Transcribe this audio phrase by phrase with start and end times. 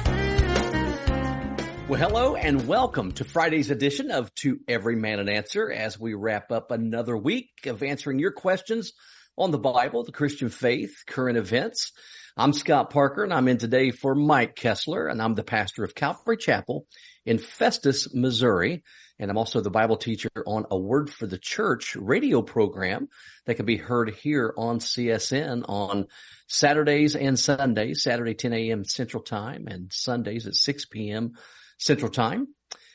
[1.92, 6.14] Well, hello and welcome to Friday's edition of To Every Man an Answer as we
[6.14, 8.94] wrap up another week of answering your questions
[9.36, 11.92] on the Bible, the Christian faith, current events.
[12.34, 15.94] I'm Scott Parker and I'm in today for Mike Kestler and I'm the pastor of
[15.94, 16.86] Calvary Chapel
[17.26, 18.82] in Festus, Missouri.
[19.18, 23.08] And I'm also the Bible teacher on a Word for the Church radio program
[23.44, 26.06] that can be heard here on CSN on
[26.46, 28.86] Saturdays and Sundays, Saturday 10 a.m.
[28.86, 31.34] Central Time and Sundays at 6 p.m.
[31.82, 32.48] Central Time.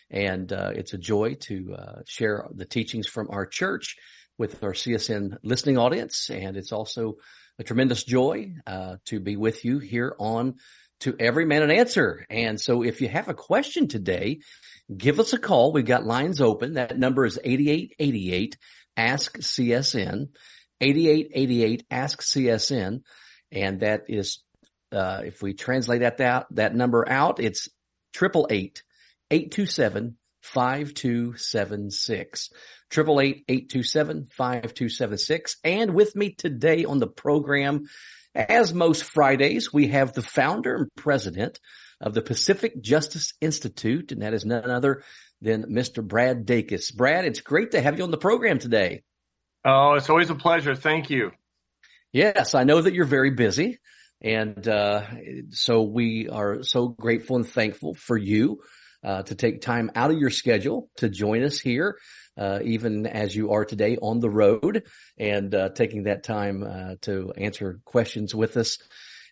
[0.10, 3.98] And uh, it's a joy to uh, share the teachings from our church
[4.38, 6.30] with our CSN listening audience.
[6.30, 7.16] And it's also
[7.60, 10.56] a tremendous joy uh, to be with you here on
[11.02, 12.26] To Every Man an Answer.
[12.30, 14.40] And so if you have a question today,
[14.96, 15.74] give us a call.
[15.74, 16.74] We've got lines open.
[16.74, 18.58] That number is 8888
[18.96, 20.30] Ask CSN.
[20.80, 23.02] 8888 Ask CSN.
[23.52, 24.44] And that is,
[24.92, 27.70] uh, if we translate that, that, that number out, it's
[28.18, 28.82] triple eight
[29.30, 32.50] eight two seven five two seven six
[32.90, 35.58] triple eight eight two seven five two seven six.
[35.64, 37.86] And with me today on the program,
[38.34, 41.60] as most Fridays, we have the founder and president
[42.02, 45.04] of the Pacific Justice Institute, and that is none other
[45.40, 46.04] than Mr.
[46.04, 46.92] Brad Dacus.
[46.96, 49.04] Brad, it's great to have you on the program today.
[49.64, 50.74] Oh, it's always a pleasure.
[50.74, 51.34] Thank you.
[52.12, 53.78] Yes, I know that you're very busy.
[54.22, 55.04] And uh,
[55.52, 58.62] so we are so grateful and thankful for you
[59.04, 61.98] uh, to take time out of your schedule to join us here,
[62.38, 64.84] uh, even as you are today on the road
[65.18, 68.80] and uh, taking that time uh, to answer questions with us.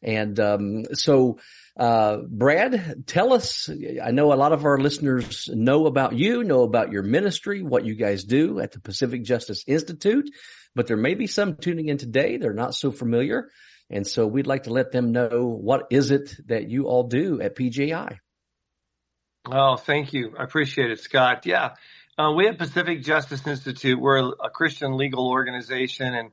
[0.03, 1.39] And um, so,
[1.77, 3.69] uh, Brad, tell us.
[4.03, 7.85] I know a lot of our listeners know about you, know about your ministry, what
[7.85, 10.29] you guys do at the Pacific Justice Institute,
[10.75, 12.37] but there may be some tuning in today.
[12.37, 13.49] They're not so familiar.
[13.89, 17.39] And so we'd like to let them know what is it that you all do
[17.41, 18.19] at PJI.
[19.51, 20.33] Oh, thank you.
[20.37, 21.45] I appreciate it, Scott.
[21.45, 21.75] Yeah.
[22.17, 26.31] Uh, we at Pacific Justice Institute, we're a Christian legal organization and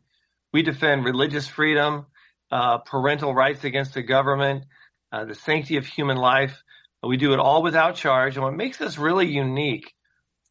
[0.52, 2.06] we defend religious freedom,
[2.50, 4.64] uh, parental rights against the government,
[5.10, 6.62] uh, the sanctity of human life.
[7.02, 8.36] We do it all without charge.
[8.36, 9.92] And what makes us really unique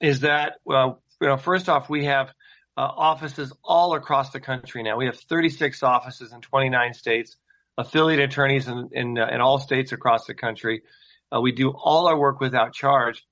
[0.01, 2.33] is that, well, you know, first off, we have
[2.77, 4.97] uh, offices all across the country now.
[4.97, 7.35] We have 36 offices in 29 states,
[7.77, 10.83] affiliate attorneys in, in, uh, in all states across the country.
[11.33, 13.25] Uh, we do all our work without charge.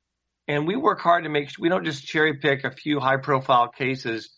[0.47, 3.17] And we work hard to make, sure we don't just cherry pick a few high
[3.17, 4.29] profile cases.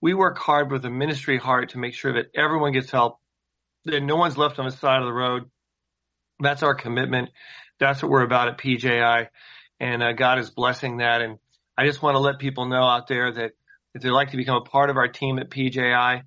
[0.00, 3.18] We work hard with a ministry heart to make sure that everyone gets help,
[3.84, 5.44] that no one's left on the side of the road.
[6.40, 7.30] That's our commitment.
[7.78, 9.28] That's what we're about at PJI.
[9.78, 11.22] And uh, God is blessing that.
[11.22, 11.38] And
[11.78, 13.52] I just want to let people know out there that
[13.94, 16.22] if they'd like to become a part of our team at PJI,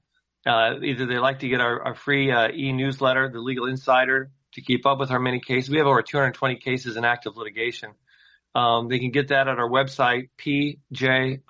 [0.45, 4.61] uh, either they like to get our, our free uh, e-newsletter, the Legal Insider, to
[4.61, 5.69] keep up with our many cases.
[5.69, 7.91] We have over 220 cases in active litigation.
[8.55, 11.41] Um, they can get that at our website, pji.org.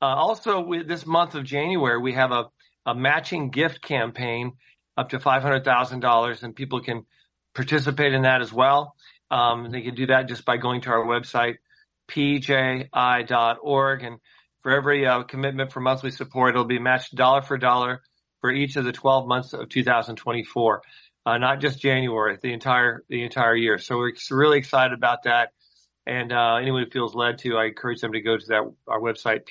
[0.00, 2.44] Uh, also, this month of January, we have a,
[2.86, 4.52] a matching gift campaign
[4.96, 7.04] up to $500,000, and people can
[7.54, 8.94] participate in that as well.
[9.30, 11.56] Um, they can do that just by going to our website,
[12.08, 14.02] pji.org.
[14.02, 14.18] And
[14.62, 18.02] for every uh, commitment for monthly support, it'll be matched dollar for dollar
[18.40, 20.82] for each of the 12 months of 2024,
[21.26, 23.78] uh, not just January, the entire the entire year.
[23.78, 25.50] So we're really excited about that.
[26.06, 29.00] And uh, anyone who feels led to, I encourage them to go to that our
[29.00, 29.46] website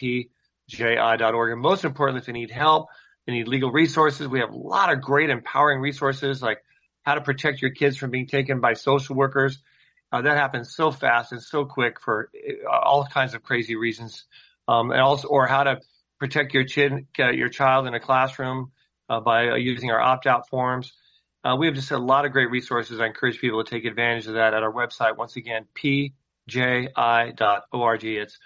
[0.71, 1.51] pji.org.
[1.51, 2.89] And most importantly, if they need help,
[3.25, 4.27] they need legal resources.
[4.27, 6.59] We have a lot of great empowering resources like
[7.03, 9.57] how to protect your kids from being taken by social workers
[10.13, 12.29] uh, that happens so fast and so quick for
[12.65, 14.25] uh, all kinds of crazy reasons.
[14.67, 15.81] Um, and also, or how to
[16.19, 18.71] protect your chin, uh, your child in a classroom
[19.09, 20.93] uh, by uh, using our opt-out forms.
[21.43, 23.01] Uh, we have just a lot of great resources.
[23.01, 25.17] I encourage people to take advantage of that at our website.
[25.17, 26.93] Once again, pji.org.
[28.05, 28.37] It's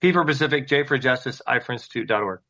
[0.00, 2.40] P for Pacific, J for Justice, I for Institute.org.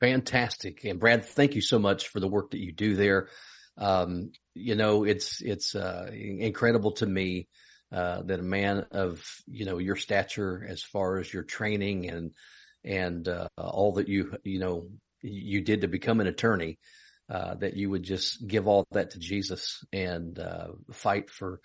[0.00, 0.84] Fantastic.
[0.84, 3.28] And Brad, thank you so much for the work that you do there.
[3.78, 7.48] Um, you know, it's, it's, incredible to me
[7.92, 12.32] uh, that a man of you know your stature as far as your training and
[12.84, 14.88] and uh, all that you you know
[15.22, 16.78] you did to become an attorney
[17.28, 21.60] uh, that you would just give all that to Jesus and uh, fight for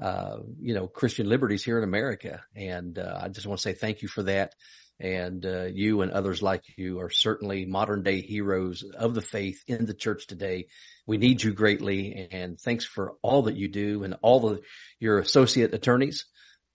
[0.00, 2.42] uh, you know Christian liberties here in America.
[2.54, 4.54] And I just want to say thank you for that
[5.00, 9.62] And uh, you and others like you are certainly modern day heroes of the faith
[9.66, 10.66] in the church today.
[11.06, 14.60] We need you greatly, and thanks for all that you do and all the
[15.00, 16.26] your associate attorneys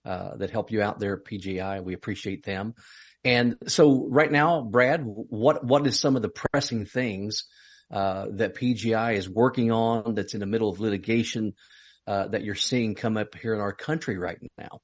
[0.04, 1.80] uh, that help you out there at PJI.
[1.80, 2.74] We appreciate them.
[3.24, 7.44] And so, right now, Brad, what what is some of the pressing things
[7.90, 11.54] uh, that PJI is working on that's in the middle of litigation
[12.06, 14.80] uh, that you're seeing come up here in our country right now?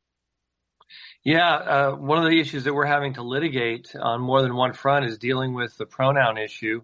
[1.24, 4.74] Yeah, uh, one of the issues that we're having to litigate on more than one
[4.74, 6.82] front is dealing with the pronoun issue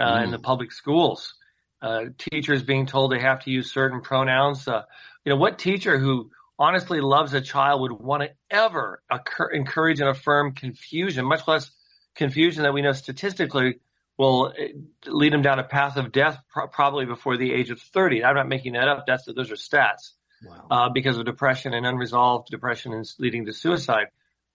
[0.00, 0.24] mm.
[0.24, 1.34] in the public schools.
[1.82, 4.66] Uh, teachers being told they have to use certain pronouns.
[4.66, 4.82] Uh,
[5.24, 10.00] you know, what teacher who honestly loves a child would want to ever occur, encourage
[10.00, 11.70] and affirm confusion, much less
[12.14, 13.78] confusion that we know statistically
[14.16, 17.78] will uh, lead them down a path of death pro- probably before the age of
[17.78, 18.24] 30.
[18.24, 19.04] I'm not making that up.
[19.06, 20.12] That's those are stats
[20.44, 20.66] wow.
[20.70, 24.06] uh, because of depression and unresolved depression and leading to suicide.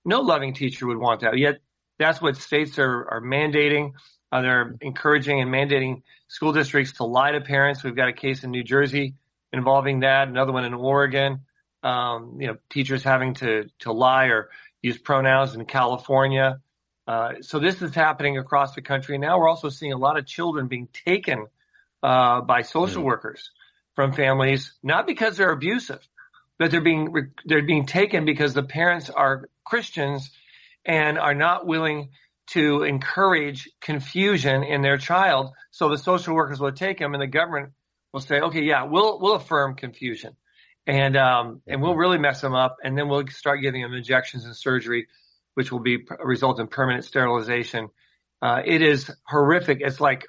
[0.03, 1.37] No loving teacher would want that.
[1.37, 1.59] Yet
[1.99, 3.93] that's what states are, are mandating.
[4.31, 7.83] Uh, they're encouraging and mandating school districts to lie to parents.
[7.83, 9.15] We've got a case in New Jersey
[9.53, 11.41] involving that, another one in Oregon.
[11.83, 14.49] Um, you know, teachers having to, to lie or
[14.81, 16.59] use pronouns in California.
[17.07, 19.17] Uh, so this is happening across the country.
[19.17, 21.47] Now we're also seeing a lot of children being taken
[22.03, 23.05] uh, by social mm.
[23.05, 23.51] workers
[23.95, 25.99] from families, not because they're abusive,
[26.57, 30.31] but they're being they're being taken because the parents are Christians
[30.85, 32.09] and are not willing
[32.47, 35.51] to encourage confusion in their child.
[35.71, 37.73] So the social workers will take them, and the government
[38.13, 40.35] will say, "Okay, yeah, we'll we'll affirm confusion,
[40.87, 44.45] and um, and we'll really mess them up, and then we'll start giving them injections
[44.45, 45.07] and surgery,
[45.53, 47.89] which will be result in permanent sterilization."
[48.41, 49.79] Uh, it is horrific.
[49.81, 50.25] It's like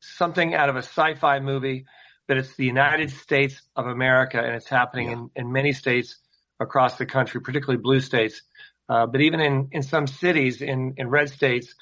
[0.00, 1.86] something out of a sci-fi movie
[2.26, 5.14] but it's the United States of America, and it's happening yeah.
[5.14, 6.16] in, in many states
[6.60, 8.42] across the country, particularly blue states.
[8.88, 11.74] Uh, but even in, in some cities in, in red states,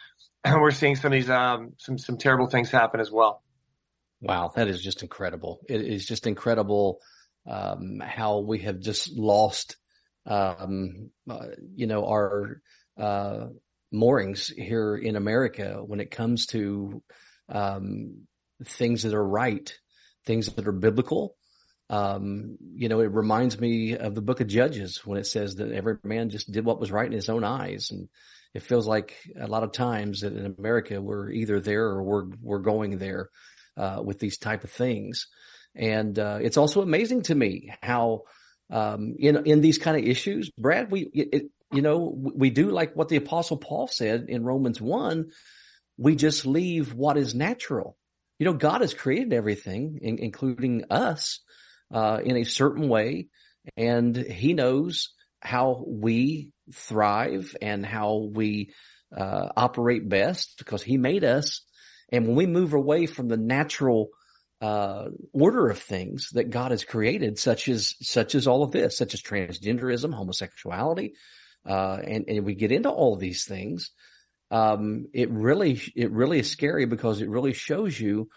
[0.46, 3.42] we're seeing some of these um, some some terrible things happen as well.
[4.20, 5.60] Wow, that is just incredible.
[5.68, 7.00] It is just incredible
[7.48, 9.76] um, how we have just lost,
[10.26, 12.60] um, uh, you know, our
[12.96, 13.46] uh,
[13.90, 17.02] moorings here in America when it comes to
[17.48, 18.28] um,
[18.64, 19.76] things that are right
[20.24, 21.36] things that are biblical.
[21.90, 25.72] Um, you know, it reminds me of the book of Judges when it says that
[25.72, 27.90] every man just did what was right in his own eyes.
[27.90, 28.08] And
[28.54, 32.24] it feels like a lot of times that in America, we're either there or we're,
[32.40, 33.28] we're going there,
[33.76, 35.26] uh, with these type of things.
[35.74, 38.22] And, uh, it's also amazing to me how,
[38.70, 42.94] um, in, in these kind of issues, Brad, we, it, you know, we do like
[42.94, 45.30] what the apostle Paul said in Romans one.
[45.98, 47.96] We just leave what is natural
[48.42, 51.38] you know, God has created everything, in, including us,
[51.94, 53.28] uh, in a certain way,
[53.76, 58.72] and He knows how we thrive and how we
[59.16, 61.64] uh, operate best because He made us.
[62.10, 64.08] And when we move away from the natural
[64.60, 68.98] uh, order of things that God has created, such as such as all of this,
[68.98, 71.14] such as transgenderism, homosexuality,
[71.64, 73.92] uh, and, and we get into all of these things,
[74.52, 78.28] um, it really, it really is scary because it really shows you,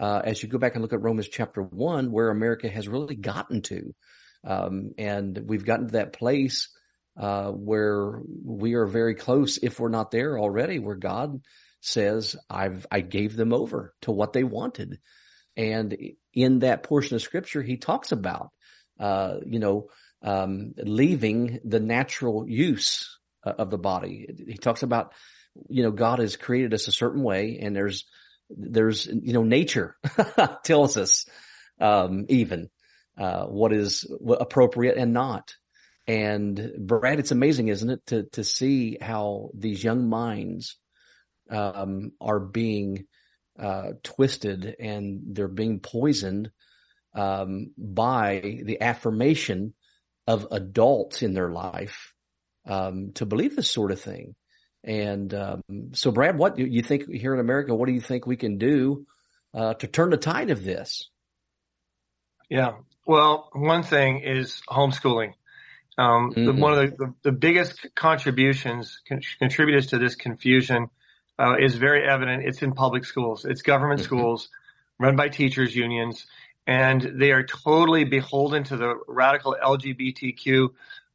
[0.00, 3.16] uh, as you go back and look at Romans chapter one, where America has really
[3.16, 3.94] gotten to.
[4.44, 6.70] Um, and we've gotten to that place,
[7.18, 11.40] uh, where we are very close, if we're not there already, where God
[11.80, 14.98] says, I've, I gave them over to what they wanted.
[15.56, 15.96] And
[16.32, 18.50] in that portion of scripture, he talks about,
[18.98, 19.88] uh, you know,
[20.22, 24.28] um, leaving the natural use uh, of the body.
[24.46, 25.12] He talks about
[25.68, 28.04] you know, God has created us a certain way and there's,
[28.48, 29.96] there's, you know, nature
[30.64, 31.26] tells us,
[31.80, 32.70] um, even,
[33.18, 35.54] uh, what is appropriate and not.
[36.06, 40.76] And Brad, it's amazing, isn't it, to, to see how these young minds,
[41.50, 43.06] um, are being,
[43.58, 46.50] uh, twisted and they're being poisoned,
[47.14, 49.74] um, by the affirmation
[50.26, 52.14] of adults in their life,
[52.66, 54.34] um, to believe this sort of thing.
[54.84, 57.74] And um, so, Brad, what do you think here in America?
[57.74, 59.06] What do you think we can do
[59.54, 61.08] uh, to turn the tide of this?
[62.48, 65.32] Yeah, well, one thing is homeschooling.
[65.98, 66.44] Um, mm-hmm.
[66.44, 70.88] the, one of the, the, the biggest contributions, con- contributors to this confusion
[71.38, 72.44] uh, is very evident.
[72.44, 73.44] It's in public schools.
[73.44, 74.06] It's government mm-hmm.
[74.06, 74.48] schools
[74.98, 76.26] run by teachers unions,
[76.66, 80.68] and they are totally beholden to the radical LGBTQ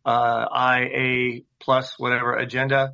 [0.05, 2.93] uh, IA plus whatever agenda.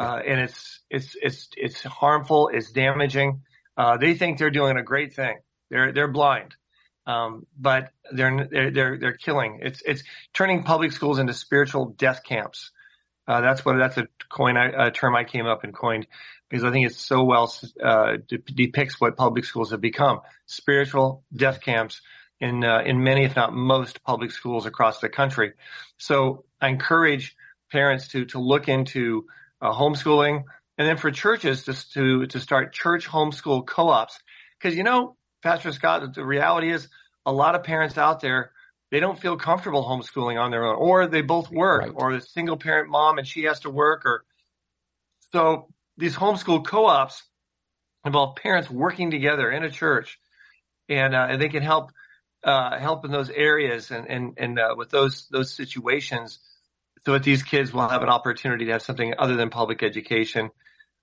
[0.00, 2.48] Uh, and it's it's it's it's harmful.
[2.48, 3.42] It's damaging.
[3.76, 5.36] Uh, they think they're doing a great thing.
[5.70, 6.56] They're they're blind,
[7.06, 9.58] um, but they're they're they're killing.
[9.60, 10.02] It's it's
[10.32, 12.70] turning public schools into spiritual death camps.
[13.28, 16.06] Uh, that's what that's a coin I, a term I came up and coined
[16.48, 17.52] because I think it so well
[17.84, 22.00] uh, de- depicts what public schools have become: spiritual death camps
[22.40, 25.52] in uh, in many, if not most, public schools across the country.
[25.98, 27.36] So I encourage
[27.70, 29.26] parents to to look into
[29.60, 30.44] uh, homeschooling,
[30.78, 34.18] and then for churches to to to start church homeschool co-ops
[34.58, 36.88] because you know, Pastor Scott, the reality is
[37.26, 38.52] a lot of parents out there
[38.90, 41.92] they don't feel comfortable homeschooling on their own, or they both work, right.
[41.94, 44.24] or the single parent mom and she has to work, or
[45.32, 47.22] so these homeschool co-ops
[48.04, 50.18] involve parents working together in a church,
[50.88, 51.92] and uh, and they can help
[52.42, 56.40] uh, help in those areas and and and uh, with those those situations,
[57.04, 60.50] so that these kids will have an opportunity to have something other than public education.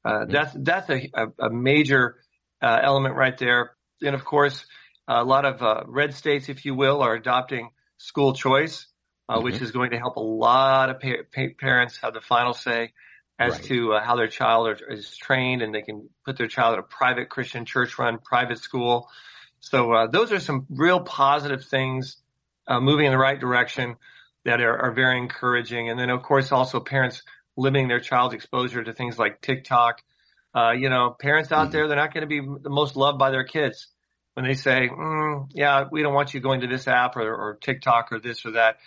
[0.06, 0.26] Uh.
[0.26, 2.18] That's that's a, a, a major
[2.62, 4.66] uh, element right there, and of course,
[5.08, 8.88] a lot of uh, red states, if you will, are adopting school choice,
[9.30, 9.44] mm-hmm.
[9.44, 12.94] which is going to help a lot of pa- pa- parents have the final say
[13.40, 13.64] as right.
[13.64, 16.80] to uh, how their child are, is trained and they can put their child at
[16.80, 19.10] a private Christian church run private school.
[19.60, 22.18] So uh, those are some real positive things
[22.68, 23.96] uh, moving in the right direction
[24.48, 25.90] that are, are, very encouraging.
[25.90, 27.22] And then of course also parents
[27.58, 30.02] limiting their child's exposure to things like TikTok.
[30.56, 31.72] Uh, you know, parents out mm-hmm.
[31.72, 33.88] there, they're not going to be the most loved by their kids
[34.36, 37.58] when they say, mm, yeah, we don't want you going to this app or, or
[37.62, 38.78] TikTok or this or that.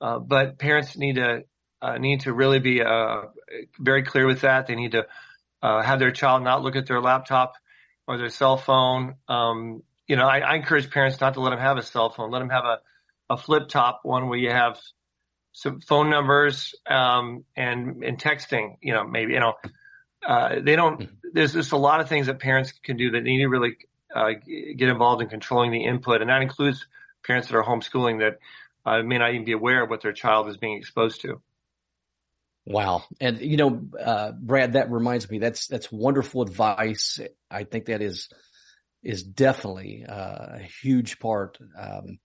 [0.00, 1.44] Uh, but parents need to
[1.82, 3.22] uh, need to really be uh,
[3.78, 4.66] very clear with that.
[4.66, 5.06] They need to
[5.60, 7.54] uh, have their child not look at their laptop
[8.06, 9.16] or their cell phone.
[9.28, 12.30] Um, you know, I, I, encourage parents not to let them have a cell phone.
[12.30, 12.78] Let them have a,
[13.30, 14.78] a flip top one where you have
[15.52, 18.76] some phone numbers um, and and texting.
[18.82, 19.54] You know, maybe you know
[20.26, 21.08] uh, they don't.
[21.32, 23.76] There's just a lot of things that parents can do that need to really
[24.14, 26.86] uh, get involved in controlling the input, and that includes
[27.26, 28.38] parents that are homeschooling that
[29.04, 31.40] may not even be aware of what their child is being exposed to.
[32.64, 33.04] Wow.
[33.20, 37.20] And you know, uh, Brad, that reminds me, that's, that's wonderful advice.
[37.50, 38.28] I think that is,
[39.02, 42.18] is definitely uh, a huge part, um,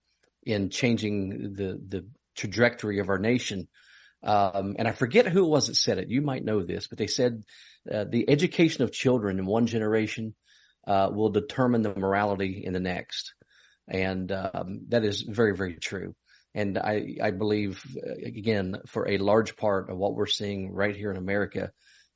[0.44, 2.06] in changing the, the
[2.38, 3.68] trajectory of our nation.
[4.22, 6.08] Um, and I forget who it was that said it.
[6.10, 7.42] You might know this, but they said,
[7.92, 10.34] uh, the education of children in one generation,
[10.86, 13.34] uh, will determine the morality in the next.
[13.86, 16.14] And, um, that is very, very true.
[16.54, 20.96] And I, I believe, uh, again, for a large part of what we're seeing right
[20.96, 21.70] here in America,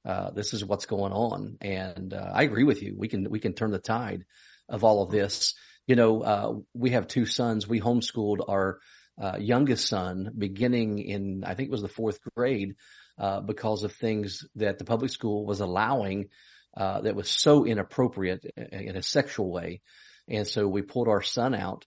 [0.04, 1.58] uh, this is what's going on.
[1.60, 2.94] And uh, I agree with you.
[2.98, 4.24] We can we can turn the tide
[4.68, 5.54] of all of this.
[5.86, 7.68] You know, uh, we have two sons.
[7.68, 8.80] We homeschooled our
[9.20, 12.74] uh, youngest son beginning in I think it was the fourth grade
[13.18, 16.28] uh, because of things that the public school was allowing
[16.76, 19.82] that was so inappropriate in a sexual way.
[20.28, 21.84] And so we pulled our son out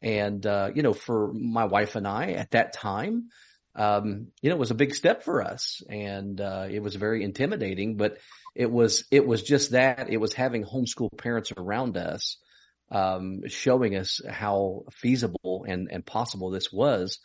[0.00, 3.28] and, uh, you know, for my wife and I at that time,
[3.74, 7.22] um, you know, it was a big step for us and, uh, it was very
[7.22, 8.18] intimidating, but
[8.54, 12.36] it was, it was just that it was having homeschool parents around us,
[12.92, 17.18] um, showing us how feasible and, and possible this was.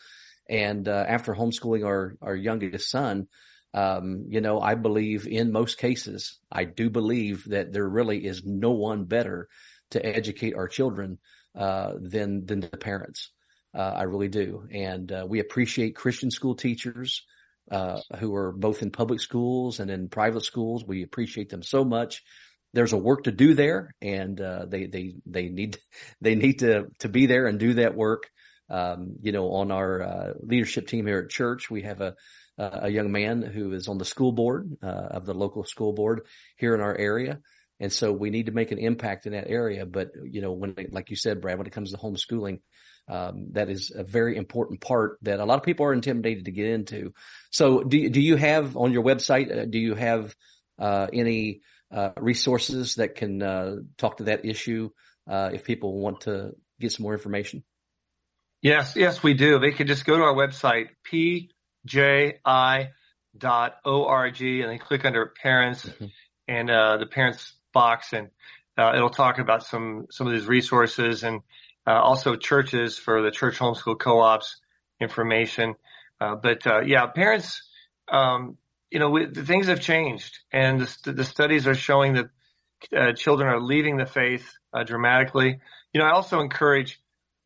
[0.50, 3.28] And, uh, after homeschooling our, our youngest son,
[3.74, 8.44] um, you know, I believe in most cases, I do believe that there really is
[8.44, 9.50] no one better
[9.92, 11.20] to educate our children
[11.56, 13.32] uh, than than the parents.
[13.76, 17.24] Uh, I really do, and uh, we appreciate Christian school teachers
[17.70, 20.86] uh, who are both in public schools and in private schools.
[20.86, 22.24] We appreciate them so much.
[22.78, 25.78] There's a work to do there, and uh, they they they need
[26.22, 28.30] they need to to be there and do that work.
[28.70, 32.16] Um, you know, on our leadership team here at church, we have a
[32.58, 36.22] a young man who is on the school board of the local school board
[36.58, 37.40] here in our area.
[37.80, 39.86] And so we need to make an impact in that area.
[39.86, 42.60] But, you know, when, like you said, Brad, when it comes to homeschooling,
[43.08, 46.52] um, that is a very important part that a lot of people are intimidated to
[46.52, 47.14] get into.
[47.52, 50.36] So do, do you have on your website, uh, do you have,
[50.80, 54.90] uh, any, uh, resources that can, uh, talk to that issue,
[55.30, 57.64] uh, if people want to get some more information?
[58.62, 59.60] Yes, yes, we do.
[59.60, 61.52] They can just go to our website, pji.org
[64.42, 66.06] and then click under parents mm-hmm.
[66.48, 68.30] and, uh, the parents box and
[68.78, 71.42] uh, it'll talk about some some of these resources and
[71.86, 74.58] uh, also churches for the church homeschool co-ops
[75.00, 75.76] information.
[76.20, 77.62] Uh, but uh, yeah, parents,
[78.10, 78.58] um,
[78.92, 82.30] you know, we, the things have changed, and the, the studies are showing that
[82.96, 85.60] uh, children are leaving the faith uh, dramatically.
[85.94, 87.00] You know, I also encourage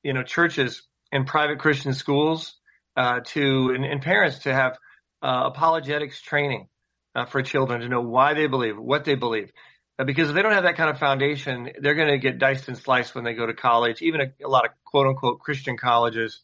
[0.03, 2.55] you know churches and private Christian schools
[2.97, 4.77] to and, and, parents to have
[5.21, 6.67] apologetics training
[7.29, 9.51] for children to know why they believe, what they believe.
[10.01, 12.67] Uh, because if they don't have that kind of foundation, they're going to get diced
[12.67, 14.01] and sliced when they go to college.
[14.01, 16.41] Even a, a lot of quote unquote Christian colleges,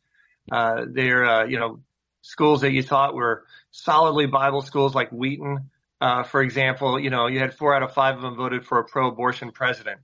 [0.51, 1.79] uh, they're uh, you know
[2.21, 5.69] schools that you thought were solidly Bible schools like Wheaton,
[5.99, 8.79] uh, for example, you know, you had four out of five of them voted for
[8.79, 9.99] a pro-abortion president.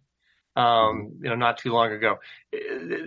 [0.56, 2.20] Um, you know, not too long ago.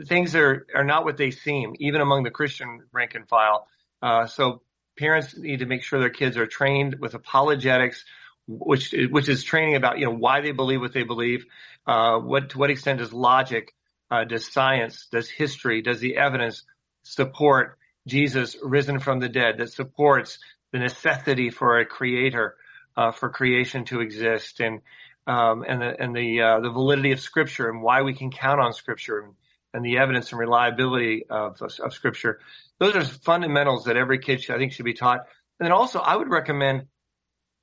[0.07, 3.69] Things are, are not what they seem, even among the Christian rank and file.
[4.03, 4.63] Uh, so
[4.99, 8.05] parents need to make sure their kids are trained with apologetics,
[8.49, 11.45] which, which is training about, you know, why they believe what they believe.
[11.87, 13.73] Uh, what, to what extent does logic,
[14.11, 16.65] uh, does science, does history, does the evidence
[17.05, 20.39] support Jesus risen from the dead that supports
[20.73, 22.57] the necessity for a creator,
[22.97, 24.81] uh, for creation to exist and,
[25.27, 28.61] um, and the, and the, uh, the validity of scripture and why we can count
[28.61, 29.35] on scripture and,
[29.75, 32.41] and the evidence and reliability of, of, scripture.
[32.79, 35.21] Those are fundamentals that every kid should, I think should be taught.
[35.59, 36.87] And then also I would recommend,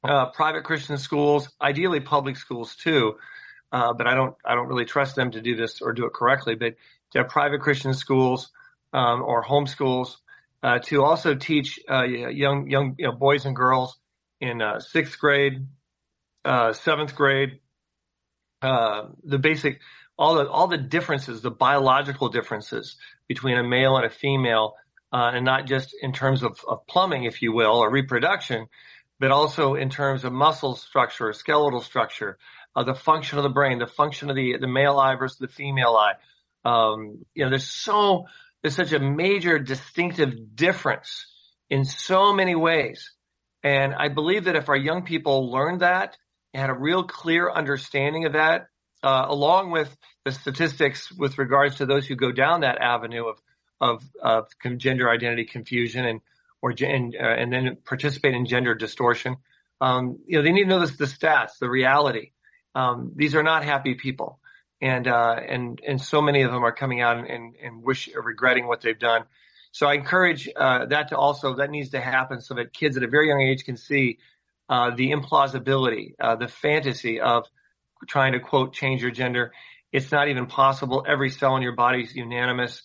[0.03, 3.15] uh, private Christian schools, ideally public schools too.
[3.71, 6.13] Uh, but I don't, I don't really trust them to do this or do it
[6.13, 6.75] correctly, but
[7.11, 8.51] to have private Christian schools,
[8.93, 10.17] um, or homeschools,
[10.63, 13.99] uh, to also teach, uh, young, young, you know, boys and girls
[14.39, 15.67] in, uh, sixth grade,
[16.45, 17.59] uh, seventh grade,
[18.61, 19.79] uh, the basic,
[20.17, 22.95] all the, all the differences, the biological differences
[23.27, 24.75] between a male and a female,
[25.11, 28.67] uh, and not just in terms of, of plumbing, if you will, or reproduction,
[29.19, 32.37] but also in terms of muscle structure, skeletal structure,
[32.85, 35.95] the function of the brain, the function of the, the male eye versus the female
[35.95, 36.13] eye.
[36.65, 38.25] Um, you know, there's so,
[38.63, 41.27] there's such a major distinctive difference
[41.69, 43.11] in so many ways.
[43.61, 46.17] And I believe that if our young people learn that
[46.53, 48.67] and had a real clear understanding of that,
[49.03, 53.39] uh, along with the statistics with regards to those who go down that avenue of
[53.81, 56.21] of, of gender identity confusion and
[56.61, 59.35] or and, uh, and then participate in gender distortion.
[59.81, 62.31] Um, you know, they need to know this, the stats, the reality.
[62.73, 64.39] Um, these are not happy people,
[64.83, 68.09] and uh, and and so many of them are coming out and, and, and wish
[68.13, 69.23] regretting what they've done.
[69.71, 73.03] So I encourage uh, that to also that needs to happen so that kids at
[73.03, 74.19] a very young age can see
[74.69, 77.45] uh, the implausibility, uh, the fantasy of
[78.07, 79.53] trying to quote change your gender.
[79.93, 81.05] It's not even possible.
[81.07, 82.81] Every cell in your body is unanimous.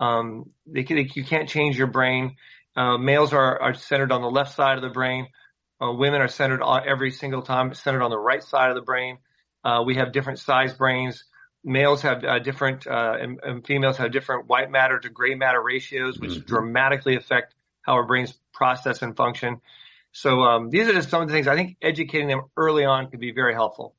[0.00, 2.36] Um, they, they, you can't change your brain.
[2.74, 5.26] Uh, males are, are centered on the left side of the brain.
[5.82, 8.82] Uh, women are centered on every single time centered on the right side of the
[8.82, 9.18] brain.
[9.62, 11.24] Uh, we have different size brains.
[11.64, 16.18] Males have uh, different, and, and, females have different white matter to gray matter ratios,
[16.18, 16.46] which mm-hmm.
[16.46, 19.60] dramatically affect how our brains process and function.
[20.12, 23.10] So um, these are just some of the things I think educating them early on
[23.10, 23.94] could be very helpful.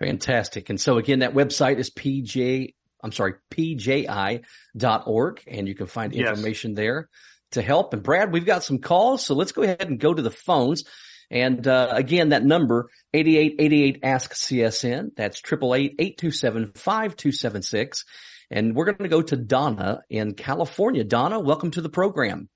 [0.00, 0.70] Fantastic.
[0.70, 6.72] And so again, that website is pj, I'm sorry, pji.org and you can find information
[6.72, 6.76] yes.
[6.76, 7.08] there
[7.52, 7.94] to help.
[7.94, 9.24] And Brad, we've got some calls.
[9.24, 10.84] So let's go ahead and go to the phones.
[11.30, 15.16] And, uh, again, that number, 8888 ask CSN.
[15.16, 18.04] That's 888-827-5276.
[18.50, 21.04] And we're going to go to Donna in California.
[21.04, 22.48] Donna, welcome to the program.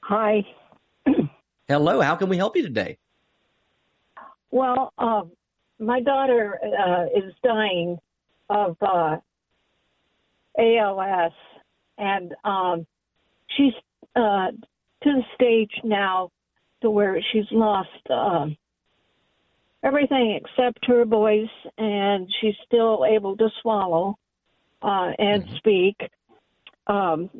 [0.00, 0.46] Hi.
[1.68, 2.98] Hello, how can we help you today?
[4.50, 5.22] Well, uh,
[5.78, 7.98] my daughter uh, is dying
[8.48, 9.16] of uh,
[10.58, 11.32] ALS,
[11.98, 12.86] and um,
[13.56, 13.72] she's
[14.14, 14.56] uh, to
[15.04, 16.30] the stage now
[16.84, 18.56] to where she's lost um,
[19.82, 24.18] everything except her voice, and she's still able to swallow
[24.82, 25.56] uh, and mm-hmm.
[25.56, 25.96] speak.
[26.86, 27.30] Um,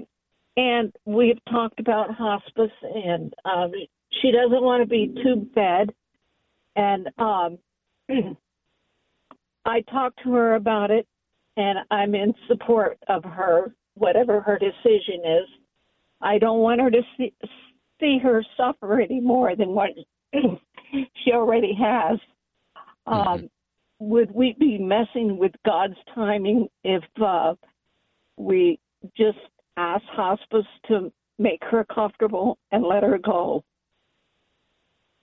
[0.56, 3.72] and we've talked about hospice, and um,
[4.22, 5.92] she doesn't want to be too bad.
[6.76, 7.58] And um,
[9.66, 11.06] I talked to her about it,
[11.56, 15.48] and I'm in support of her, whatever her decision is.
[16.20, 17.34] I don't want her to see,
[18.04, 19.90] see her suffer any more than what
[20.34, 22.18] she already has.
[23.08, 23.12] Mm-hmm.
[23.12, 23.50] Um,
[23.98, 27.54] would we be messing with God's timing if uh,
[28.36, 28.78] we
[29.16, 29.38] just
[29.76, 33.64] ask hospice to make her comfortable and let her go?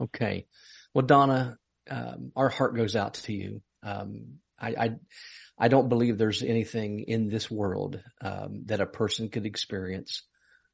[0.02, 0.48] Okay.
[0.94, 1.58] Well, Donna,
[1.90, 3.62] um, our heart goes out to you.
[3.84, 4.92] Um, I, I,
[5.58, 10.24] I, don't believe there's anything in this world um, that a person could experience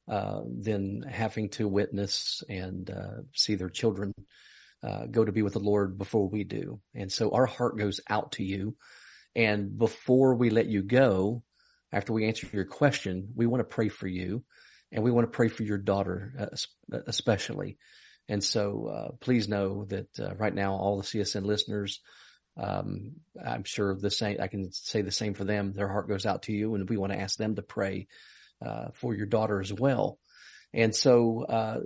[0.08, 4.12] uh, than having to witness and uh, see their children
[4.82, 6.80] uh, go to be with the Lord before we do.
[6.94, 8.76] And so our heart goes out to you.
[9.34, 11.42] And before we let you go,
[11.92, 14.44] after we answer your question, we want to pray for you
[14.92, 16.32] and we want to pray for your daughter,
[16.92, 17.78] uh, especially.
[18.28, 22.00] And so, uh, please know that uh, right now, all the CSN listeners,
[22.58, 25.72] um, I'm sure the same, I can say the same for them.
[25.72, 28.06] Their heart goes out to you and we want to ask them to pray,
[28.64, 30.18] uh, for your daughter as well.
[30.72, 31.80] And so, uh,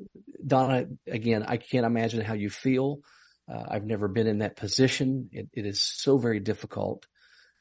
[0.44, 2.98] Donna, again, I can't imagine how you feel.
[3.52, 5.28] Uh, I've never been in that position.
[5.32, 7.06] It, it is so very difficult.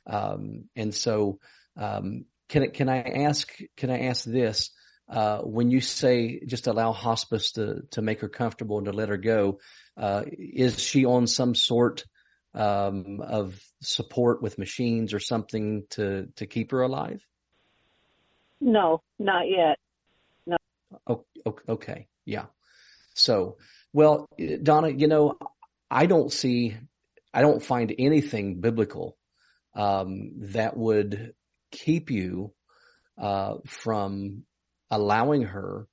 [0.07, 1.39] Um, and so,
[1.77, 4.71] um, can, can I ask, can I ask this?
[5.11, 9.09] uh, when you say just allow hospice to to make her comfortable and to let
[9.09, 9.59] her go,
[9.97, 12.05] uh, is she on some sort
[12.53, 17.21] um, of support with machines or something to to keep her alive?
[18.61, 19.77] No, not yet.
[20.45, 20.57] No.
[21.07, 21.25] Oh,
[21.67, 22.45] okay, yeah.
[23.15, 23.57] So,
[23.91, 24.29] well,
[24.61, 25.37] Donna, you know,
[25.89, 26.77] I don't see,
[27.33, 29.17] I don't find anything biblical
[29.75, 31.33] um, that would
[31.71, 32.53] keep you
[33.19, 34.43] uh, from
[34.89, 35.87] allowing her,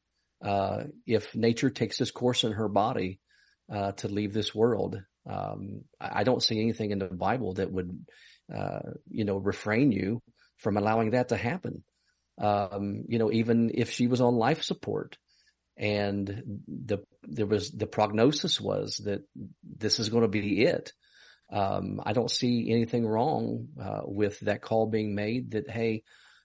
[0.44, 3.20] uh, if nature takes its course in her body,
[3.72, 5.02] uh, to leave this world.
[5.28, 8.07] Um, I don't see anything in the Bible that would,
[8.54, 10.22] uh, you know, refrain you
[10.57, 11.83] from allowing that to happen.
[12.38, 15.16] Um, you know, even if she was on life support
[15.77, 19.22] and the, there was, the prognosis was that
[19.62, 20.92] this is going to be it.
[21.51, 26.03] Um, I don't see anything wrong, uh, with that call being made that, Hey,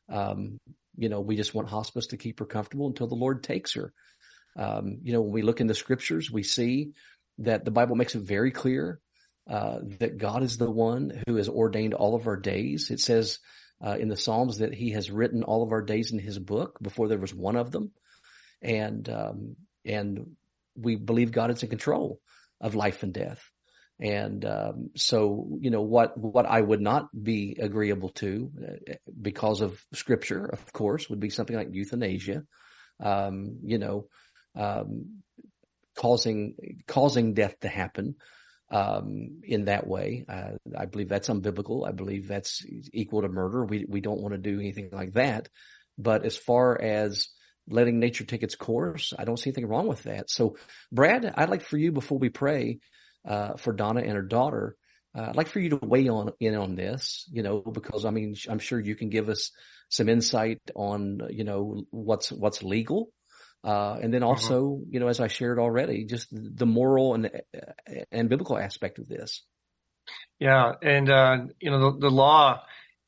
[0.09, 0.57] um,
[0.95, 3.93] you know, we just want hospice to keep her comfortable until the Lord takes her.
[4.55, 6.91] Um, you know, when we look in the scriptures, we see
[7.39, 8.99] that the Bible makes it very clear
[9.49, 12.91] uh, that God is the one who has ordained all of our days.
[12.91, 13.39] It says
[13.85, 16.77] uh, in the Psalms that He has written all of our days in His book
[16.81, 17.91] before there was one of them,
[18.61, 19.55] and um,
[19.85, 20.35] and
[20.75, 22.19] we believe God is in control
[22.59, 23.43] of life and death.
[23.99, 28.51] And um, so, you know, what what I would not be agreeable to,
[28.89, 32.43] uh, because of Scripture, of course, would be something like euthanasia.
[32.99, 34.07] Um, you know,
[34.55, 35.21] um,
[35.95, 36.55] causing
[36.87, 38.15] causing death to happen
[38.73, 40.25] um, in that way.
[40.27, 41.87] Uh, I believe that's unbiblical.
[41.87, 43.63] I believe that's equal to murder.
[43.63, 45.47] We we don't want to do anything like that.
[45.97, 47.29] But as far as
[47.69, 50.29] letting nature take its course, I don't see anything wrong with that.
[50.31, 50.57] So,
[50.91, 52.79] Brad, I'd like for you before we pray
[53.25, 54.75] uh, for Donna and her daughter.
[55.15, 58.09] Uh, I'd like for you to weigh on in on this, you know, because I
[58.09, 59.51] mean, I'm sure you can give us
[59.89, 63.11] some insight on, you know, what's what's legal
[63.63, 64.29] uh, and then mm-hmm.
[64.29, 67.31] also, you know, as I shared already, just the moral and
[68.11, 69.41] and biblical aspect of this.
[70.39, 72.61] Yeah, and uh, you know, the, the law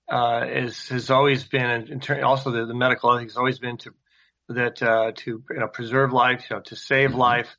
[0.10, 3.78] uh, is has always been, in turn, also the, the, medical ethics has always been
[3.78, 3.94] to
[4.50, 7.20] that uh, to you know preserve life, you know, to save mm-hmm.
[7.20, 7.58] life,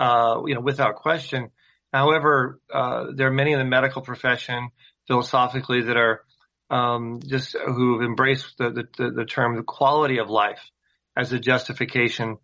[0.00, 1.50] uh, you know, without question.
[1.92, 4.70] However, uh, there are many in the medical profession
[5.06, 6.24] philosophically that are
[6.70, 10.71] um, just who have embraced the, the, the term the quality of life
[11.16, 12.38] as a justification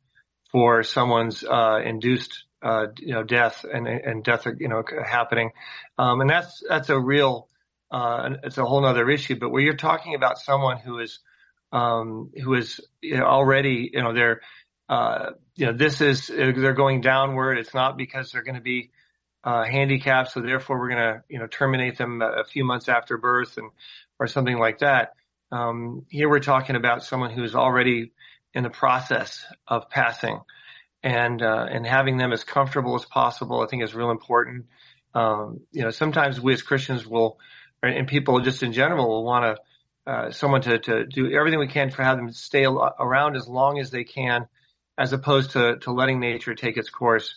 [0.50, 5.50] for someone's uh, induced uh, you know death and and death you know happening,
[5.98, 7.48] um, and that's that's a real
[7.90, 9.36] uh, it's a whole other issue.
[9.36, 11.20] But where you're talking about someone who is
[11.72, 14.40] um, who is you know, already you know they're
[14.88, 17.58] uh, you know this is they're going downward.
[17.58, 18.90] It's not because they're going to be
[19.44, 23.18] uh, handicapped, so therefore we're going to you know terminate them a few months after
[23.18, 23.70] birth and
[24.18, 25.12] or something like that.
[25.50, 28.12] Um, here we're talking about someone who's already
[28.58, 30.40] in the process of passing
[31.04, 34.66] and uh, and having them as comfortable as possible, I think is real important.
[35.14, 37.38] Um, you know, sometimes we as Christians will,
[37.84, 41.68] and people just in general will want to uh, someone to to do everything we
[41.68, 44.48] can for have them stay around as long as they can,
[44.98, 47.36] as opposed to to letting nature take its course.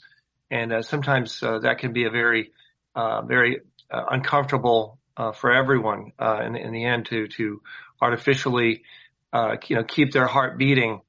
[0.49, 2.51] And uh, sometimes uh, that can be a very
[2.95, 4.97] uh, very uh, uncomfortable
[5.35, 7.61] for everyone in, in the end to to
[8.01, 8.81] artificially
[9.67, 11.01] you know, keep their heart beating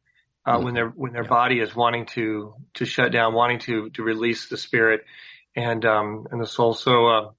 [0.44, 0.64] uh, mm-hmm.
[0.64, 1.28] when their when their yeah.
[1.28, 5.02] body is wanting to to shut down, wanting to to release the spirit
[5.56, 6.74] and um and the soul.
[6.74, 7.30] So uh,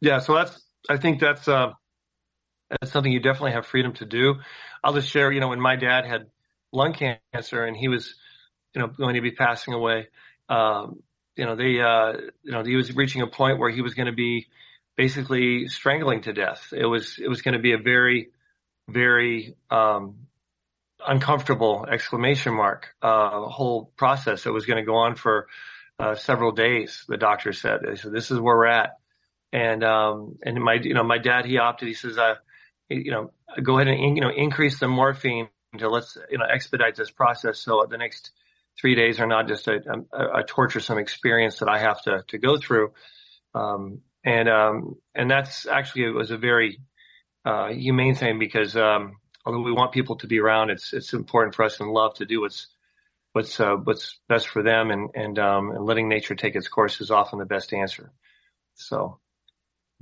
[0.00, 1.72] yeah, so that's I think that's uh
[2.70, 4.36] that's something you definitely have freedom to do.
[4.82, 6.26] I'll just share, you know, when my dad had
[6.72, 8.14] lung cancer and he was,
[8.74, 10.08] you know, going to be passing away,
[10.48, 11.02] um,
[11.36, 14.06] you know, they, uh, you know, he was reaching a point where he was going
[14.06, 14.46] to be
[14.96, 16.72] basically strangling to death.
[16.72, 18.28] It was, it was going to be a very,
[18.88, 20.26] very um,
[21.06, 25.46] uncomfortable exclamation mark uh, whole process that was going to go on for
[25.98, 27.04] uh, several days.
[27.08, 28.98] The doctor said, "They said this is where we're at,"
[29.52, 31.88] and um, and my you know my dad he opted.
[31.88, 32.34] He says, uh,
[32.88, 36.96] you know, go ahead and you know increase the morphine to let's you know expedite
[36.96, 38.30] this process so the next
[38.80, 39.80] three days are not just a,
[40.12, 42.92] a, a torturesome experience that I have to to go through.
[43.54, 46.80] Um, and um, and that's actually it was a very
[47.44, 51.54] uh, humane thing because um, although we want people to be around, it's it's important
[51.54, 52.68] for us in love to do what's
[53.32, 57.00] what's uh, what's best for them, and and um, and letting nature take its course
[57.00, 58.12] is often the best answer.
[58.74, 59.18] So,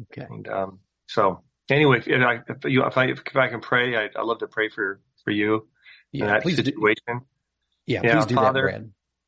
[0.02, 0.26] okay.
[0.28, 4.08] And, um, so anyway, if, I, if, you, if I if I can pray, I
[4.16, 5.68] I love to pray for for you
[6.12, 7.04] yeah, in that situation.
[7.06, 7.20] Do,
[7.86, 8.70] yeah, yeah, please do Father,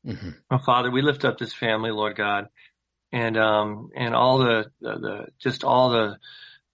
[0.03, 0.11] that.
[0.13, 0.29] Mm-hmm.
[0.51, 2.49] Oh, Father, we lift up this family, Lord God,
[3.11, 6.17] and um and all the the, the just all the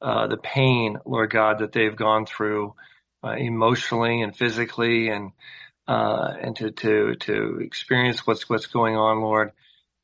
[0.01, 2.73] uh, the pain, Lord God, that they've gone through
[3.23, 5.31] uh, emotionally and physically, and
[5.87, 9.51] uh, and to to to experience what's what's going on, Lord.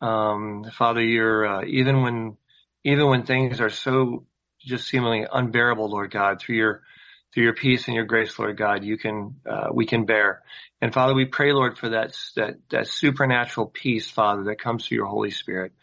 [0.02, 2.38] Um, Father, you're uh, even when
[2.84, 4.26] even when things are so
[4.60, 6.82] just seemingly unbearable, Lord God, through your
[7.34, 10.42] through your peace and your grace, Lord God, you can uh, we can bear.
[10.82, 14.98] And Father, we pray, Lord, for that that that supernatural peace, Father, that comes through
[14.98, 15.74] your Holy Spirit.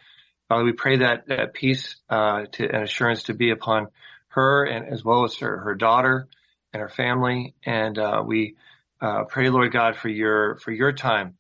[0.49, 3.89] Father, we pray that that peace uh, to, and assurance to be upon
[4.29, 6.29] her and as well as her her daughter
[6.75, 7.55] and her family.
[7.65, 8.57] And uh, we
[9.01, 11.37] uh, pray, Lord God, for your for your time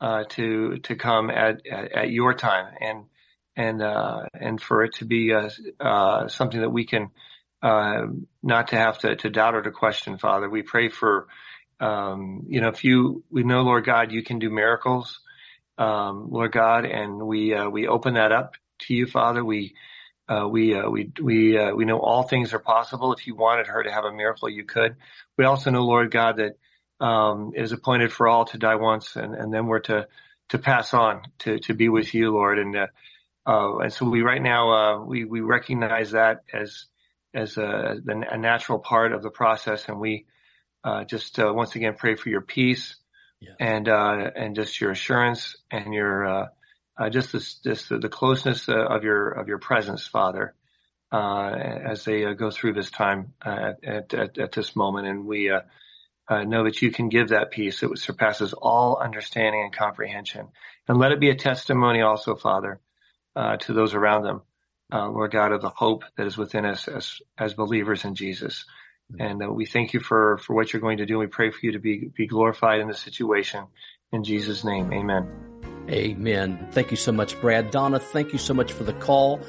[0.00, 3.04] uh, to to come at, at, at your time and
[3.56, 7.10] and uh, and for it to be uh, uh, something that we can
[7.62, 10.48] not to have to, to doubt or to question, Father.
[10.48, 11.26] We pray for
[11.80, 15.20] um, you know if you we know, Lord God, you can do miracles,
[15.78, 19.44] um, Lord God, and we we open that up to you, Father.
[19.44, 19.74] We
[20.28, 23.12] uh, we uh, we we uh, we know all things are possible.
[23.12, 24.96] If you wanted her to have a miracle, you could.
[25.36, 29.34] We also know, Lord God, that um, is appointed for all to die once, and,
[29.34, 30.08] and then we're to
[30.48, 32.58] to pass on to to be with you, Lord.
[32.58, 32.86] And uh,
[33.46, 36.86] uh, and so we right now uh, we we recognize that as
[37.32, 40.26] as a, a natural part of the process, and we
[40.82, 42.96] uh, just uh, once again pray for your peace
[43.40, 43.52] yeah.
[43.60, 46.50] and uh, and just your assurance and your
[47.10, 50.54] just this, this the closeness of your of your presence, Father.
[51.12, 55.50] as they go through this time at, at, at, this moment, and we
[56.28, 60.48] uh, know that you can give that peace that surpasses all understanding and comprehension.
[60.88, 62.80] And let it be a testimony also, Father,
[63.34, 64.42] uh, to those around them,
[64.92, 68.64] uh, Lord God, of the hope that is within us as, as believers in Jesus.
[69.18, 71.18] And uh, we thank you for, for what you're going to do.
[71.18, 73.66] We pray for you to be, be glorified in this situation.
[74.12, 75.55] In Jesus' name, amen.
[75.88, 76.68] Amen.
[76.72, 77.70] Thank you so much, Brad.
[77.70, 79.40] Donna, thank you so much for the call.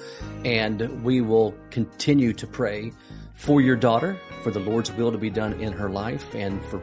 [0.46, 2.94] And we will continue to pray
[3.34, 6.82] for your daughter, for the Lord's will to be done in her life, and for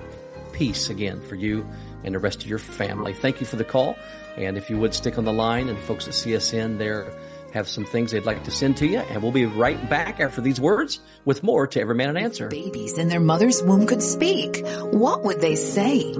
[0.52, 1.66] peace again for you
[2.04, 3.12] and the rest of your family.
[3.12, 3.96] Thank you for the call.
[4.36, 7.12] And if you would stick on the line and folks at CSN there
[7.52, 8.98] have some things they'd like to send to you.
[8.98, 12.48] And we'll be right back after these words with more to Every Man an Answer.
[12.48, 14.64] Babies in their mother's womb could speak.
[14.90, 16.14] What would they say?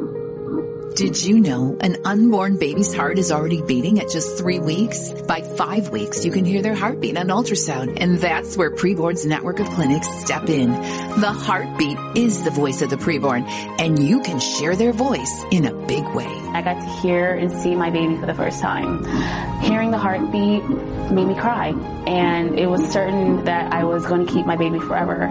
[0.95, 5.11] Did you know an unborn baby's heart is already beating at just three weeks?
[5.27, 9.59] By five weeks, you can hear their heartbeat on ultrasound, and that's where Preborn's network
[9.59, 10.71] of clinics step in.
[10.71, 13.43] The heartbeat is the voice of the preborn,
[13.81, 16.31] and you can share their voice in a big way.
[16.53, 19.05] I got to hear and see my baby for the first time.
[19.63, 20.63] Hearing the heartbeat
[21.11, 21.71] made me cry,
[22.07, 25.25] and it was certain that I was going to keep my baby forever.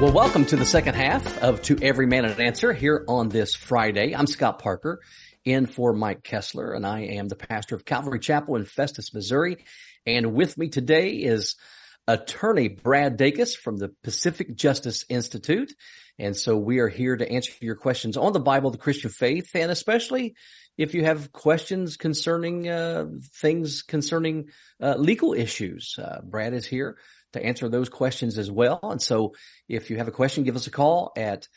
[0.01, 3.53] Well, welcome to the second half of To Every Man an Answer here on this
[3.53, 4.15] Friday.
[4.15, 4.99] I'm Scott Parker
[5.45, 9.63] in for Mike Kestler and I am the pastor of Calvary Chapel in Festus, Missouri.
[10.07, 11.55] And with me today is
[12.07, 15.71] attorney Brad Dacus from the Pacific Justice Institute.
[16.17, 19.51] And so we are here to answer your questions on the Bible, the Christian faith,
[19.53, 20.33] and especially
[20.79, 24.49] if you have questions concerning uh, things concerning
[24.81, 25.95] uh, legal issues.
[25.99, 26.97] Uh, Brad is here
[27.33, 28.79] to answer those questions as well.
[28.83, 29.33] And so
[29.67, 31.47] if you have a question, give us a call at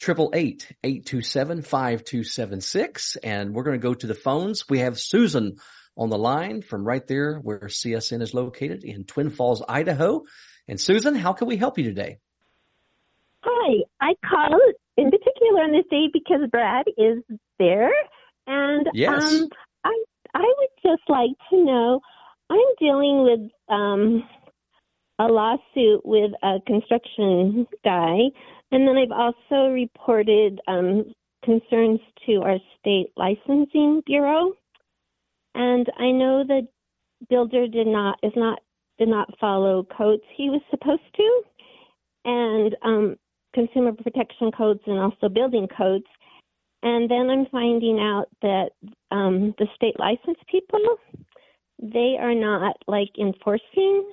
[0.00, 3.16] triple eight eight two seven five two seven six.
[3.16, 4.68] And we're going to go to the phones.
[4.68, 5.56] We have Susan
[5.96, 10.22] on the line from right there where CSN is located in Twin Falls, Idaho.
[10.68, 12.18] And Susan, how can we help you today?
[13.42, 14.60] Hi, I called
[14.96, 17.22] in particular on this day because Brad is
[17.58, 17.90] there,
[18.46, 19.22] and Yes.
[19.24, 19.48] um,
[19.84, 22.00] I I would just like to know.
[22.50, 24.22] I'm dealing with um,
[25.18, 28.16] a lawsuit with a construction guy,
[28.70, 31.12] and then I've also reported um,
[31.44, 34.52] concerns to our state licensing bureau.
[35.54, 36.68] And I know the
[37.28, 38.60] builder did not is not
[38.98, 41.42] did not follow codes he was supposed to,
[42.24, 43.16] and um,
[43.54, 46.06] consumer protection codes and also building codes.
[46.82, 48.70] And then I'm finding out that
[49.10, 50.78] um, the state license people,
[51.82, 54.04] they are not like enforcing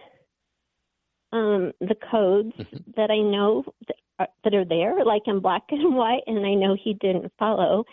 [1.31, 2.53] um, the codes
[2.95, 6.53] that I know that are, that are there, like in black and white, and I
[6.53, 7.85] know he didn't follow.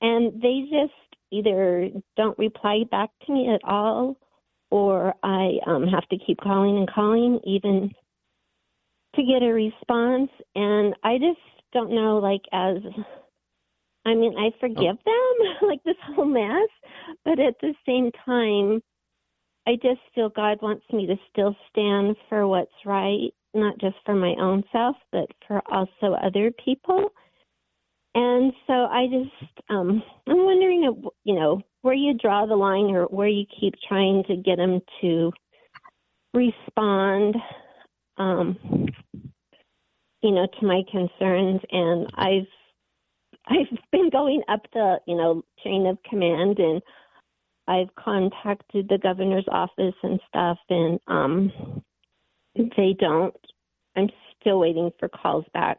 [0.00, 0.92] And they just
[1.30, 4.16] either don't reply back to me at all,
[4.70, 7.90] or I um, have to keep calling and calling, even
[9.16, 10.30] to get a response.
[10.54, 11.40] And i just
[11.72, 12.76] don't know like as
[14.06, 15.34] i mean i forgive them
[15.68, 16.68] like this whole mess
[17.24, 18.80] but at the same time
[19.68, 24.14] i just feel god wants me to still stand for what's right not just for
[24.14, 27.10] my own self but for also other people.
[28.14, 30.82] And so i just um i'm wondering
[31.24, 34.80] you know where you draw the line or where you keep trying to get them
[35.00, 35.32] to
[36.34, 37.36] respond
[38.16, 38.56] um
[40.22, 41.60] you know to my concerns.
[41.70, 42.48] And i've
[43.46, 46.82] i've been going up the you know chain of command and
[47.68, 51.52] i've contacted the governor's office and stuff and um
[52.56, 53.36] they don't
[53.96, 54.08] i'm
[54.40, 55.78] still waiting for calls back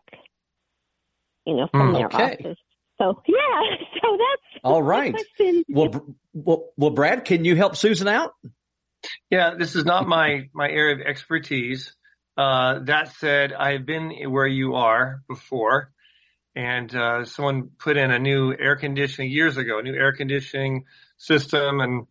[1.45, 2.33] you know from their okay.
[2.33, 2.57] office
[2.97, 5.11] so yeah so that's All my right.
[5.11, 5.63] question.
[5.69, 8.33] Well, well, well, Brad, can you help Susan out?
[9.29, 11.95] Yeah, this is not my my area of expertise.
[12.37, 15.91] Uh, that said, I've been where you are before,
[16.55, 20.85] and uh, someone put in a new air conditioning years ago, a new air conditioning
[21.19, 22.07] system, and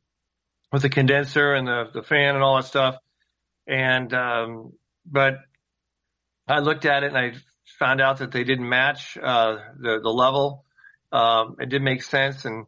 [0.73, 2.97] with the condenser and the the fan and all that stuff.
[3.66, 5.38] And um, but
[6.47, 7.33] I looked at it and I
[7.81, 10.64] found out that they didn't match uh, the the level.
[11.11, 12.66] Um, it didn't make sense, and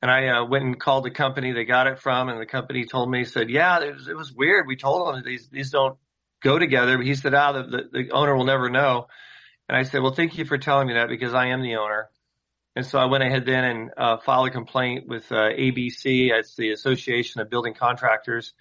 [0.00, 2.84] and I uh, went and called the company they got it from, and the company
[2.84, 4.66] told me, said, yeah, it was, it was weird.
[4.66, 5.98] We told them these, these don't
[6.42, 6.96] go together.
[6.96, 9.08] But he said, ah, the, the, the owner will never know.
[9.68, 12.10] And I said, well, thank you for telling me that because I am the owner.
[12.78, 16.30] And so I went ahead then and uh, filed a complaint with uh, ABC.
[16.30, 18.54] It's the Association of Building Contractors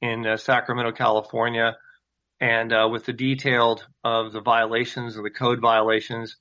[0.00, 1.76] in uh, Sacramento, California,
[2.40, 6.38] and uh, with the detailed of the violations of the code violations.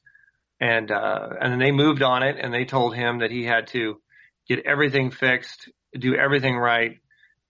[0.62, 3.68] And uh, and then they moved on it, and they told him that he had
[3.74, 4.00] to
[4.48, 7.00] get everything fixed, do everything right,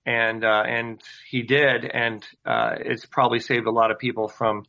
[0.07, 4.63] and uh, and he did, and it's probably saved a lot of people from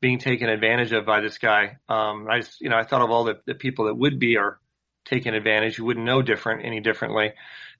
[0.00, 1.76] being taken advantage of by this guy.
[1.88, 4.36] Um, I just, you know, I thought of all the, the people that would be
[4.36, 4.58] or
[5.04, 7.32] taken advantage who wouldn't know different any differently.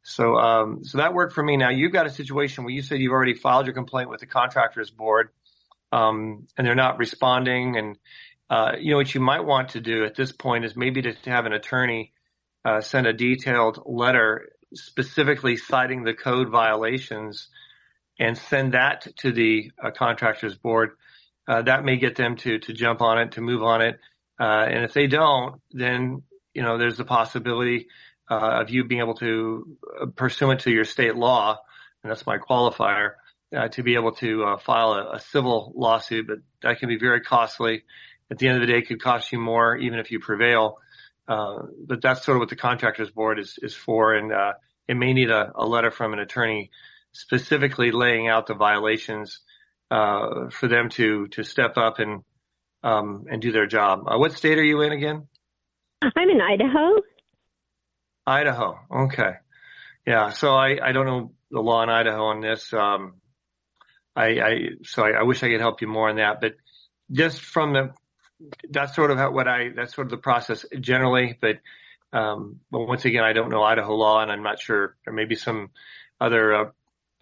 [0.03, 1.57] So, um, so that worked for me.
[1.57, 4.27] Now you've got a situation where you said you've already filed your complaint with the
[4.27, 5.31] contractors board,
[5.93, 7.77] um, and they're not responding.
[7.77, 7.99] And,
[8.49, 11.15] uh, you know, what you might want to do at this point is maybe to
[11.27, 12.13] have an attorney,
[12.65, 17.49] uh, send a detailed letter specifically citing the code violations
[18.19, 20.93] and send that to the uh, contractors board.
[21.49, 23.99] Uh, that may get them to, to jump on it, to move on it.
[24.39, 26.23] Uh, and if they don't, then,
[26.55, 27.89] you know, there's the possibility,
[28.31, 31.59] uh, of you being able to, uh, pursuant to your state law,
[32.03, 33.13] and that's my qualifier,
[33.57, 36.99] uh, to be able to uh, file a, a civil lawsuit, but that can be
[36.99, 37.83] very costly.
[38.31, 40.79] At the end of the day, it could cost you more even if you prevail.
[41.27, 44.15] Uh, but that's sort of what the contractors board is, is for.
[44.15, 44.53] And, uh,
[44.89, 46.73] it may need a, a letter from an attorney
[47.13, 49.41] specifically laying out the violations,
[49.91, 52.23] uh, for them to, to step up and,
[52.83, 54.05] um, and do their job.
[54.07, 55.27] Uh, what state are you in again?
[56.03, 56.97] i'm in idaho
[58.31, 58.79] Idaho.
[58.91, 59.33] Okay.
[60.07, 60.31] Yeah.
[60.31, 62.73] So I, I don't know the law in Idaho on this.
[62.73, 63.15] Um,
[64.15, 66.55] I, I, so I, I wish I could help you more on that, but
[67.11, 67.91] just from the,
[68.71, 71.59] that's sort of how, what I, that's sort of the process generally, but,
[72.13, 75.27] um, but once again, I don't know Idaho law and I'm not sure there may
[75.27, 75.71] be some
[76.21, 76.71] other, uh,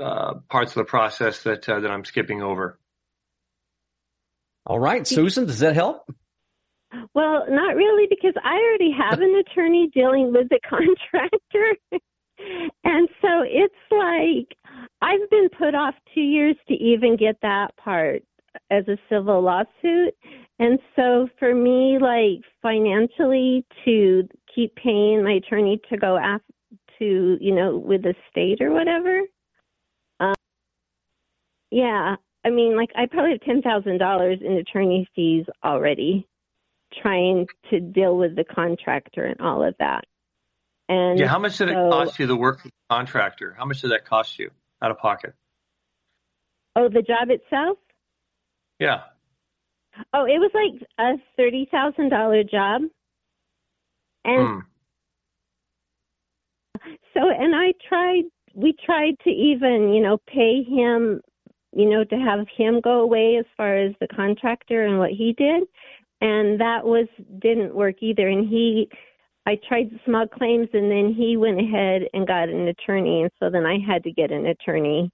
[0.00, 2.78] uh, parts of the process that, uh, that I'm skipping over.
[4.66, 6.10] All right, Susan, does that help?
[7.14, 11.76] Well, not really, because I already have an attorney dealing with the contractor.
[12.84, 14.56] and so it's like
[15.00, 18.22] I've been put off two years to even get that part
[18.70, 20.14] as a civil lawsuit.
[20.58, 26.44] And so for me, like financially to keep paying my attorney to go after
[26.98, 29.22] to, you know, with the state or whatever.
[30.20, 30.34] Um,
[31.70, 36.26] yeah, I mean, like I probably have ten thousand dollars in attorney fees already,
[37.02, 40.04] trying to deal with the contractor and all of that.
[40.88, 43.54] And yeah, how much did so, it cost you to work with the contractor?
[43.58, 44.50] How much did that cost you
[44.80, 45.34] out of pocket?
[46.76, 47.78] Oh, the job itself?
[48.78, 49.02] Yeah.
[50.14, 52.82] Oh, it was like a thirty thousand dollar job,
[54.24, 54.60] and Hmm.
[57.14, 58.24] so and I tried.
[58.54, 61.20] We tried to even, you know, pay him,
[61.72, 65.34] you know, to have him go away as far as the contractor and what he
[65.36, 65.64] did,
[66.20, 67.06] and that was
[67.40, 68.28] didn't work either.
[68.28, 68.88] And he,
[69.46, 73.50] I tried small claims, and then he went ahead and got an attorney, and so
[73.50, 75.10] then I had to get an attorney.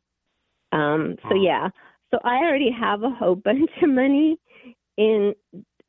[0.73, 1.69] Um, so yeah,
[2.11, 4.37] so I already have a whole bunch of money
[4.97, 5.35] in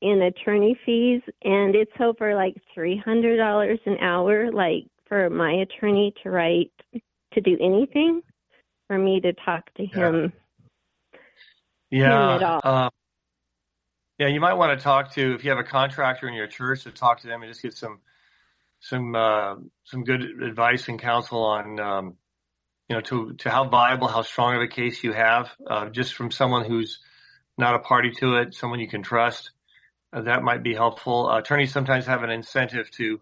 [0.02, 1.22] in attorney fees.
[1.44, 6.72] And it's over like three hundred dollars an hour like for my attorney to write
[7.36, 8.22] to do anything
[8.88, 10.34] for me to talk to him
[11.92, 12.40] Yeah.
[12.44, 12.62] all.
[12.64, 12.90] Uh,
[14.18, 16.84] yeah, you might want to talk to if you have a contractor in your church
[16.84, 18.00] to talk to them and just get some
[18.80, 22.18] some uh, some good advice and counsel on um,
[22.90, 26.14] you know to to how viable, how strong of a case you have, uh, just
[26.14, 27.00] from someone who's
[27.58, 29.52] not a party to it, someone you can trust.
[30.14, 31.28] Uh, that might be helpful.
[31.30, 33.20] Uh, attorneys sometimes have an incentive to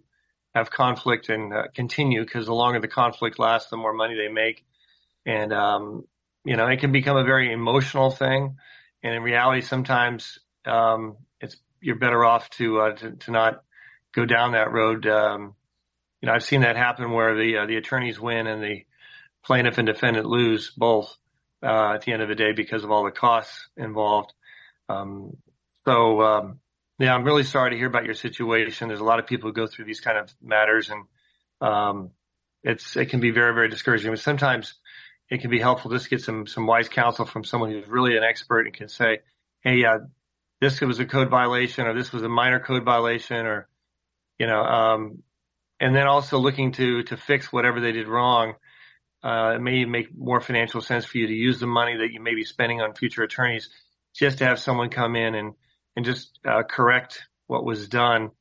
[0.53, 4.31] have conflict and uh, continue because the longer the conflict lasts, the more money they
[4.31, 4.63] make,
[5.25, 6.05] and um,
[6.45, 8.57] you know it can become a very emotional thing.
[9.01, 13.63] And in reality, sometimes um, it's you're better off to, uh, to to not
[14.13, 15.05] go down that road.
[15.07, 15.55] Um,
[16.21, 18.85] you know, I've seen that happen where the uh, the attorneys win and the
[19.43, 21.13] plaintiff and defendant lose both
[21.61, 24.33] uh, at the end of the day because of all the costs involved.
[24.87, 25.35] Um,
[25.85, 26.59] so um,
[26.99, 28.87] yeah, I'm really sorry to hear about your situation.
[28.87, 31.05] There's a lot of people who go through these kind of matters, and
[31.61, 32.11] um,
[32.63, 34.11] it's it can be very very discouraging.
[34.11, 34.75] But sometimes
[35.29, 38.15] it can be helpful just to get some some wise counsel from someone who's really
[38.15, 39.19] an expert and can say,
[39.61, 39.99] hey, uh,
[40.61, 43.67] this was a code violation, or this was a minor code violation, or
[44.37, 45.23] you know, um,
[45.79, 48.53] and then also looking to to fix whatever they did wrong.
[49.23, 52.21] Uh, it may make more financial sense for you to use the money that you
[52.21, 53.69] may be spending on future attorneys
[54.13, 55.53] just to have someone come in and
[55.95, 58.31] and just uh, correct what was done.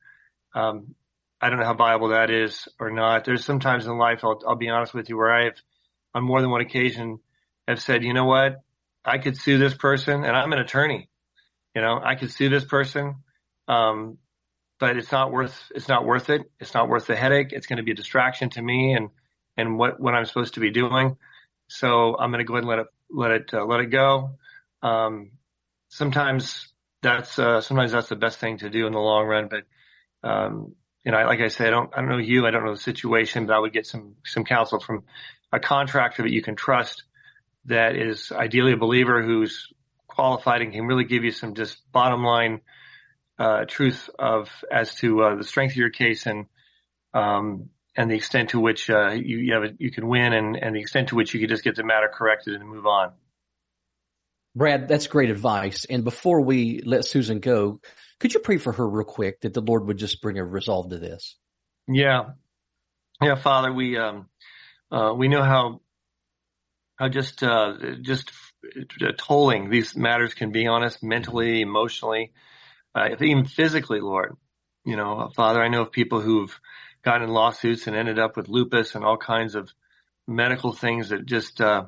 [0.55, 0.95] Um,
[1.41, 3.25] I don't know how viable that is or not.
[3.25, 5.61] There's sometimes in life, I'll, I'll be honest with you, where I've
[6.13, 7.19] on more than one occasion
[7.67, 8.61] have said, you know what,
[9.03, 11.09] I could sue this person, and I'm an attorney.
[11.75, 13.15] You know, I could sue this person,
[13.67, 14.17] um,
[14.79, 16.43] but it's not worth it's not worth it.
[16.59, 17.51] It's not worth the headache.
[17.51, 19.09] It's going to be a distraction to me and
[19.57, 21.17] and what what I'm supposed to be doing.
[21.67, 24.37] So I'm going to go ahead and let it let it uh, let it go.
[24.81, 25.31] Um,
[25.89, 26.72] sometimes
[27.03, 29.49] that's uh, sometimes that's the best thing to do in the long run.
[29.49, 32.65] But um, you know, like I say, I don't I don't know you, I don't
[32.65, 35.03] know the situation, but I would get some some counsel from
[35.51, 37.03] a contractor that you can trust
[37.65, 39.71] that is ideally a believer who's
[40.07, 42.61] qualified and can really give you some just bottom line
[43.39, 46.45] uh, truth of as to uh, the strength of your case and
[47.13, 50.55] um, and the extent to which uh, you you, have a, you can win and,
[50.55, 53.11] and the extent to which you can just get the matter corrected and move on.
[54.55, 55.85] Brad, that's great advice.
[55.85, 57.81] And before we let Susan go,
[58.19, 60.89] could you pray for her real quick that the Lord would just bring a resolve
[60.91, 61.35] to this?
[61.87, 62.31] Yeah,
[63.21, 64.27] yeah, Father, we um,
[64.91, 65.81] uh, we know how
[66.97, 68.31] how just uh, just
[69.17, 72.31] tolling these matters can be on us mentally, emotionally,
[72.95, 74.35] uh, even physically, Lord.
[74.85, 76.57] You know, Father, I know of people who've
[77.03, 79.69] gotten in lawsuits and ended up with lupus and all kinds of
[80.27, 81.85] medical things that just, uh,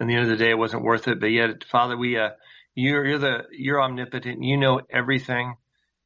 [0.00, 1.20] in the end of the day, it wasn't worth it.
[1.20, 2.30] But yet, Father, we, uh,
[2.74, 4.42] you're, you're the, you're omnipotent.
[4.42, 5.54] You know everything.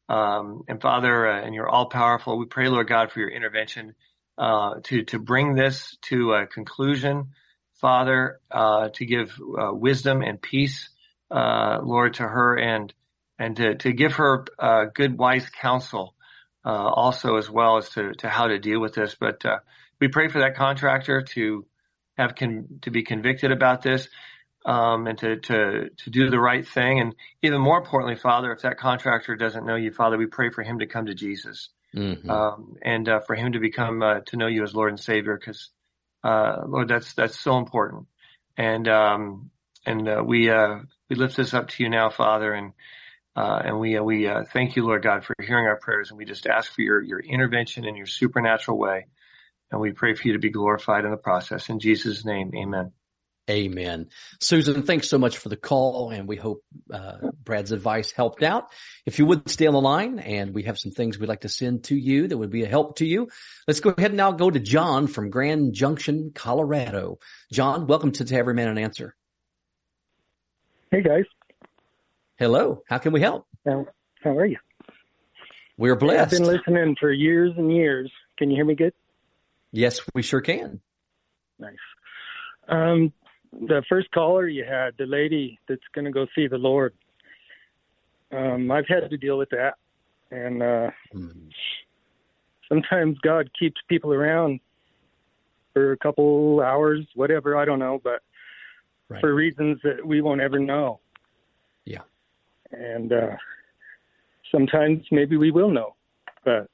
[0.09, 2.39] Um, and Father, uh, and you're all powerful.
[2.39, 3.95] We pray, Lord God, for your intervention,
[4.37, 7.31] uh, to, to bring this to a conclusion.
[7.81, 10.89] Father, uh, to give uh, wisdom and peace,
[11.31, 12.93] uh, Lord, to her and
[13.39, 16.15] and to, to give her uh, good, wise counsel,
[16.65, 19.17] uh, also as well as to, to how to deal with this.
[19.19, 19.43] But
[20.01, 21.67] we pray for that contractor to
[22.17, 24.09] have con- to be convicted about this
[24.65, 27.01] um, and to, to to do the right thing.
[27.01, 30.63] And even more importantly, Father, if that contractor doesn't know you, Father, we pray for
[30.63, 32.29] him to come to Jesus Mm-hmm.
[32.29, 35.39] um, and uh, for him to become uh, to know you as Lord and Savior,
[35.39, 35.71] because
[36.25, 38.07] uh, Lord, that's that's so important.
[38.57, 39.51] And um,
[39.87, 42.73] and uh, we uh, we lift this up to you now, Father, and
[43.37, 46.47] uh, and we we thank you, Lord God, for hearing our prayers, and we just
[46.47, 49.07] ask for your your intervention in your supernatural way,
[49.75, 51.69] and we pray for you to be glorified in the process.
[51.69, 52.93] In Jesus' name, Amen.
[53.51, 54.09] Amen.
[54.41, 56.63] Susan, thanks so much for the call and we hope
[56.93, 58.69] uh, Brad's advice helped out.
[59.05, 61.49] If you would stay on the line and we have some things we'd like to
[61.49, 63.29] send to you that would be a help to you.
[63.67, 67.19] Let's go ahead and now go to John from Grand Junction, Colorado.
[67.53, 69.17] John, welcome to, to Every Man an Answer.
[70.91, 71.25] Hey guys.
[72.39, 72.85] Hello.
[72.89, 73.47] How can we help?
[73.67, 73.87] How,
[74.23, 74.59] how are you?
[75.77, 76.33] We're blessed.
[76.33, 78.11] I've been listening for years and years.
[78.39, 78.95] Can you hear me good?
[79.75, 80.81] Yes, we sure can.
[81.59, 81.75] Nice.
[82.69, 83.13] Um,
[83.53, 86.95] the first caller you had, the lady that's going to go see the Lord.
[88.31, 89.75] Um, I've had to deal with that,
[90.31, 91.49] and uh, mm-hmm.
[92.69, 94.61] sometimes God keeps people around
[95.73, 98.23] for a couple hours, whatever I don't know, but
[99.09, 99.21] right.
[99.21, 101.01] for reasons that we won't ever know.
[101.85, 102.03] Yeah,
[102.71, 103.37] and uh,
[104.53, 105.97] sometimes maybe we will know,
[106.45, 106.71] but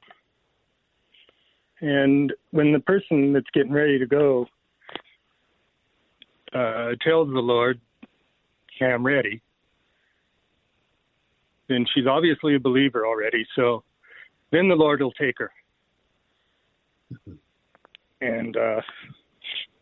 [1.81, 4.47] and when the person that's getting ready to go
[6.53, 7.81] uh, tells the Lord,
[8.77, 9.41] okay, I'm ready,
[11.69, 13.47] then she's obviously a believer already.
[13.57, 13.85] So
[14.51, 15.51] then the Lord will take her.
[18.21, 18.81] And uh,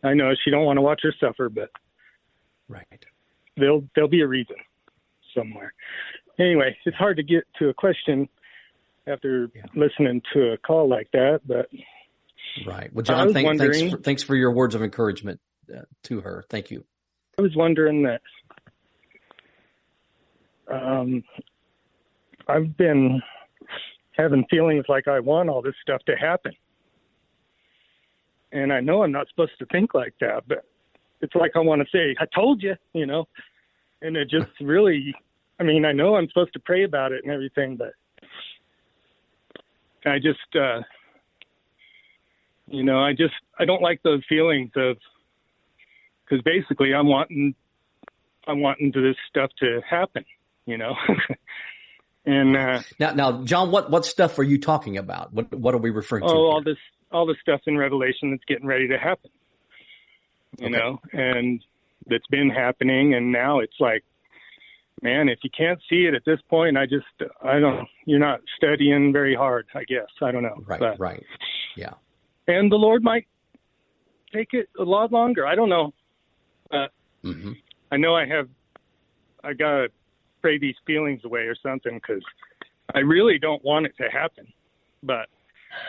[0.04, 1.70] I know she don't want to watch her suffer, but
[2.68, 2.86] right,
[3.56, 4.56] there'll there'll be a reason
[5.34, 5.74] somewhere.
[6.38, 8.28] Anyway, it's hard to get to a question
[9.08, 9.62] after yeah.
[9.74, 11.68] listening to a call like that, but
[12.66, 12.92] right.
[12.92, 15.40] Well, John, thank, thanks for, thanks for your words of encouragement
[15.74, 16.44] uh, to her.
[16.50, 16.84] Thank you.
[17.38, 18.20] I was wondering that
[20.70, 21.22] um,
[22.48, 23.22] I've been
[24.16, 26.52] having feelings like I want all this stuff to happen.
[28.50, 30.64] And I know I'm not supposed to think like that, but
[31.20, 33.28] it's like I want to say, I told you, you know.
[34.02, 35.14] And it just really,
[35.60, 37.92] I mean, I know I'm supposed to pray about it and everything, but
[40.08, 40.82] I just, uh,
[42.66, 44.96] you know, I just, I don't like those feelings of,
[46.24, 47.54] because basically I'm wanting
[48.48, 50.24] I'm wanting this stuff to happen,
[50.66, 50.94] you know.
[52.26, 55.32] and uh, now, now, John, what what stuff are you talking about?
[55.32, 56.30] What what are we referring to?
[56.30, 56.78] Oh, all this
[57.12, 59.30] all the stuff in Revelation that's getting ready to happen,
[60.58, 60.76] you okay.
[60.76, 61.62] know, and
[62.06, 64.02] that's been happening, and now it's like,
[65.02, 67.06] man, if you can't see it at this point, I just
[67.42, 67.86] I don't.
[68.04, 70.08] You're not studying very hard, I guess.
[70.22, 70.62] I don't know.
[70.66, 70.80] Right.
[70.80, 71.24] But, right.
[71.76, 71.94] Yeah.
[72.46, 73.26] And the Lord might
[74.32, 75.46] take it a lot longer.
[75.46, 75.92] I don't know.
[76.70, 76.90] But
[77.24, 77.52] mm-hmm.
[77.90, 78.48] I know I have,
[79.42, 79.88] I gotta
[80.40, 82.22] pray these feelings away or something because
[82.94, 84.46] I really don't want it to happen.
[85.02, 85.28] But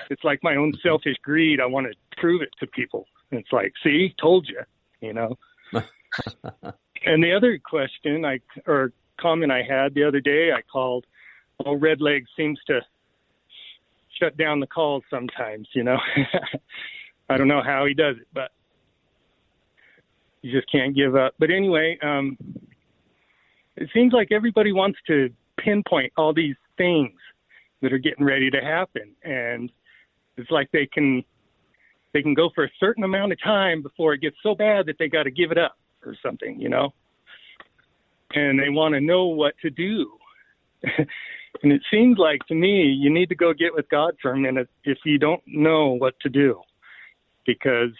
[0.10, 1.60] it's like my own selfish greed.
[1.60, 3.06] I want to prove it to people.
[3.32, 4.62] And it's like, see, told you,
[5.02, 5.38] you know.
[7.06, 8.92] and the other question I or
[9.22, 11.06] comment I had the other day, I called.
[11.66, 12.80] Oh, Red Leg seems to
[14.20, 15.68] shut down the calls sometimes.
[15.74, 15.98] You know,
[17.30, 18.52] I don't know how he does it, but
[20.42, 21.34] you just can't give up.
[21.38, 22.38] But anyway, um,
[23.76, 27.12] it seems like everybody wants to pinpoint all these things
[27.82, 29.72] that are getting ready to happen, and
[30.38, 31.24] it's like they can
[32.14, 34.98] they can go for a certain amount of time before it gets so bad that
[34.98, 36.94] they got to give it up or something, you know.
[38.34, 40.12] And they want to know what to do.
[40.84, 44.38] and it seems like to me you need to go get with God for a
[44.38, 46.62] minute if you don't know what to do,
[47.46, 47.92] because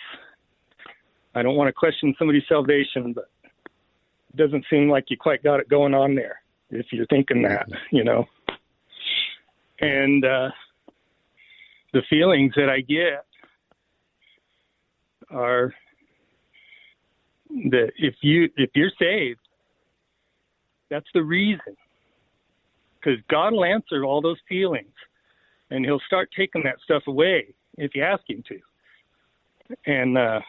[1.36, 5.60] I don't want to question somebody's salvation, but it doesn't seem like you quite got
[5.60, 8.26] it going on there if you're thinking that, you know.
[9.82, 10.50] And uh,
[11.94, 13.26] the feelings that I get
[15.32, 15.74] are
[17.50, 19.40] that if you if you're saved,
[20.90, 21.76] that's the reason.
[23.00, 24.94] Because God will answer all those feelings,
[25.70, 28.60] and He'll start taking that stuff away if you ask Him to.
[29.86, 30.40] And uh,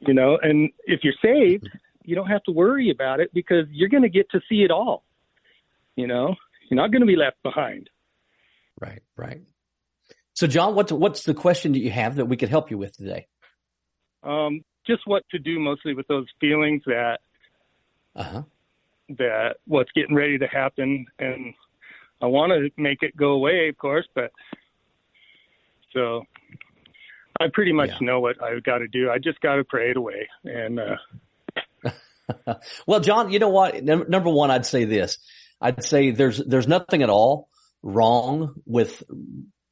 [0.00, 1.68] you know, and if you're saved,
[2.04, 4.70] you don't have to worry about it because you're going to get to see it
[4.70, 5.04] all.
[5.96, 6.34] You know,
[6.70, 7.90] you're not going to be left behind.
[8.80, 9.42] Right, right.
[10.34, 12.96] So, John, what's what's the question that you have that we could help you with
[12.96, 13.26] today?
[14.22, 17.18] Um, just what to do mostly with those feelings that
[18.14, 18.42] uh-huh.
[19.10, 21.54] That what's getting ready to happen, and
[22.20, 24.32] I want to make it go away, of course, but
[25.92, 26.22] so
[27.40, 28.06] I pretty much yeah.
[28.06, 29.10] know what I've got to do.
[29.10, 30.28] I just got to pray it away.
[30.44, 32.54] And, uh...
[32.86, 33.82] well, John, you know what?
[33.82, 35.18] Number one, I'd say this.
[35.60, 37.48] I'd say there's, there's nothing at all
[37.82, 39.02] wrong with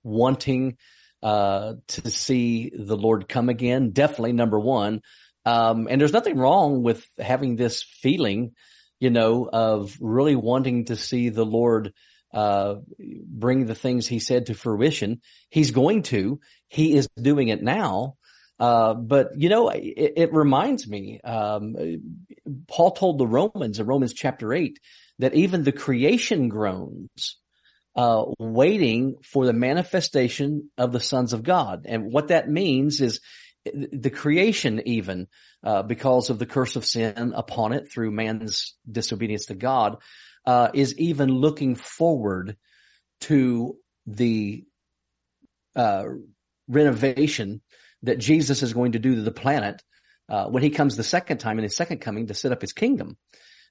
[0.02, 0.76] wanting,
[1.22, 3.90] uh, to see the Lord come again.
[3.90, 5.00] Definitely number one.
[5.46, 8.52] Um, and there's nothing wrong with having this feeling,
[9.04, 11.92] you know, of really wanting to see the Lord,
[12.32, 12.76] uh,
[13.26, 15.20] bring the things he said to fruition.
[15.50, 16.40] He's going to.
[16.68, 18.16] He is doing it now.
[18.58, 21.76] Uh, but you know, it, it reminds me, um,
[22.66, 24.78] Paul told the Romans in Romans chapter eight
[25.18, 27.36] that even the creation groans,
[27.94, 31.84] uh, waiting for the manifestation of the sons of God.
[31.84, 33.20] And what that means is
[33.72, 35.26] the creation even,
[35.62, 39.98] uh, because of the curse of sin upon it through man's disobedience to God,
[40.46, 42.56] uh, is even looking forward
[43.20, 44.64] to the,
[45.74, 46.04] uh,
[46.68, 47.62] renovation
[48.02, 49.82] that Jesus is going to do to the planet,
[50.28, 52.72] uh, when he comes the second time in his second coming to set up his
[52.72, 53.16] kingdom.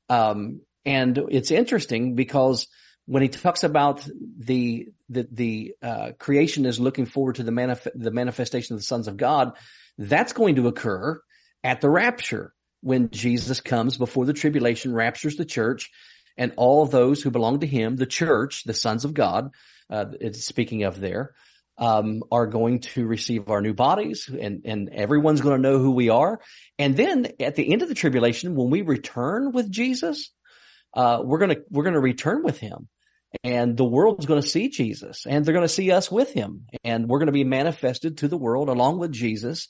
[0.10, 2.68] Um, and it's interesting because
[3.06, 7.88] when he talks about the the, the uh, creation is looking forward to the manif-
[7.94, 9.54] the manifestation of the sons of God,
[9.98, 11.22] that's going to occur
[11.64, 15.90] at the rapture when Jesus comes before the tribulation, raptures the church,
[16.38, 19.52] and all those who belong to Him, the church, the sons of God,
[19.90, 21.34] uh, it's speaking of there,
[21.78, 25.92] um, are going to receive our new bodies, and and everyone's going to know who
[25.92, 26.40] we are.
[26.78, 30.32] And then at the end of the tribulation, when we return with Jesus,
[30.94, 32.90] uh, we're gonna we're gonna return with Him
[33.44, 36.68] and the world's going to see Jesus and they're going to see us with him
[36.84, 39.68] and we're going to be manifested to the world along with Jesus,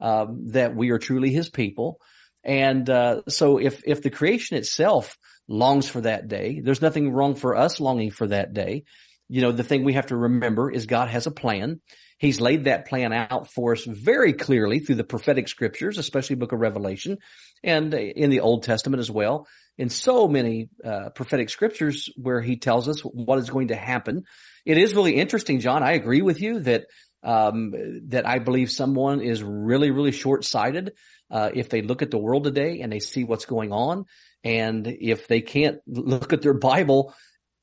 [0.00, 2.00] um, that we are truly his people.
[2.44, 5.16] And, uh, so if, if the creation itself
[5.48, 8.84] longs for that day, there's nothing wrong for us longing for that day.
[9.28, 11.80] You know, the thing we have to remember is God has a plan.
[12.18, 16.52] He's laid that plan out for us very clearly through the prophetic scriptures, especially book
[16.52, 17.18] of Revelation
[17.64, 19.46] and in the Old Testament as well
[19.78, 24.24] in so many uh, prophetic scriptures where he tells us what is going to happen.
[24.64, 25.82] It is really interesting, John.
[25.82, 26.86] I agree with you that
[27.22, 27.72] um,
[28.08, 30.92] that I believe someone is really, really short-sighted
[31.30, 34.04] uh, if they look at the world today and they see what's going on,
[34.44, 37.14] and if they can't look at their Bible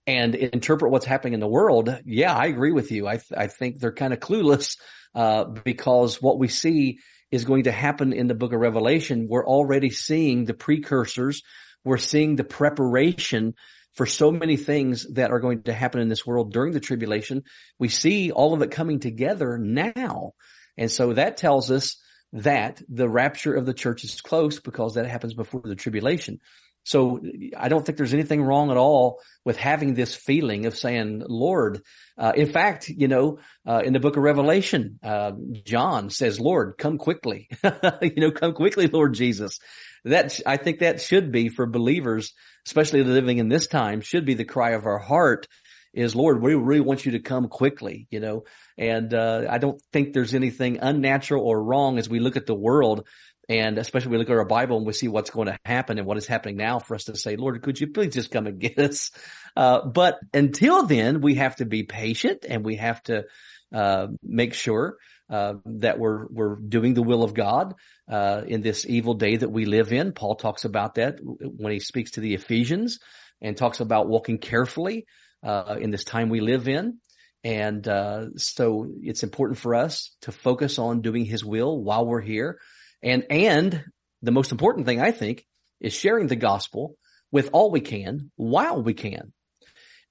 [0.06, 1.98] and interpret what's happening in the world.
[2.06, 3.08] Yeah, I agree with you.
[3.08, 4.78] I th- I think they're kind of clueless
[5.16, 7.00] uh, because what we see
[7.32, 9.28] is going to happen in the book of Revelation.
[9.30, 11.42] We're already seeing the precursors
[11.84, 13.56] we're seeing the preparation
[13.94, 17.44] for so many things that are going to happen in this world during the tribulation.
[17.78, 20.34] We see all of it coming together now.
[20.78, 21.98] And so that tells us
[22.34, 26.40] that the rapture of the church is close because that happens before the tribulation.
[26.84, 27.22] So
[27.58, 31.82] I don't think there's anything wrong at all with having this feeling of saying, Lord,
[32.18, 35.32] uh, in fact, you know, uh, in the book of Revelation, uh,
[35.64, 37.50] John says, Lord, come quickly,
[38.02, 39.60] you know, come quickly, Lord Jesus.
[40.06, 42.34] That I think that should be for believers,
[42.66, 45.48] especially living in this time, should be the cry of our heart
[45.94, 48.46] is Lord, we really want you to come quickly, you know,
[48.78, 52.56] and, uh, I don't think there's anything unnatural or wrong as we look at the
[52.56, 53.08] world
[53.54, 56.08] and especially we look at our Bible and we see what's going to happen and
[56.08, 58.60] what is happening now for us to say, Lord, could you please just come and
[58.60, 59.12] get us?
[59.56, 63.26] Uh, but until then, we have to be patient and we have to,
[63.72, 64.98] uh, make sure
[65.30, 67.74] uh, that we're we're doing the will of God
[68.08, 70.12] uh, in this evil day that we live in.
[70.12, 73.00] Paul talks about that when he speaks to the Ephesians
[73.42, 75.06] and talks about walking carefully
[75.44, 77.00] uh, in this time we live in.
[77.44, 82.22] And uh, so it's important for us to focus on doing His will while we're
[82.22, 82.60] here,
[83.04, 83.84] and and
[84.22, 85.46] the most important thing I think
[85.80, 86.96] is sharing the gospel
[87.32, 89.34] with all we can while we can.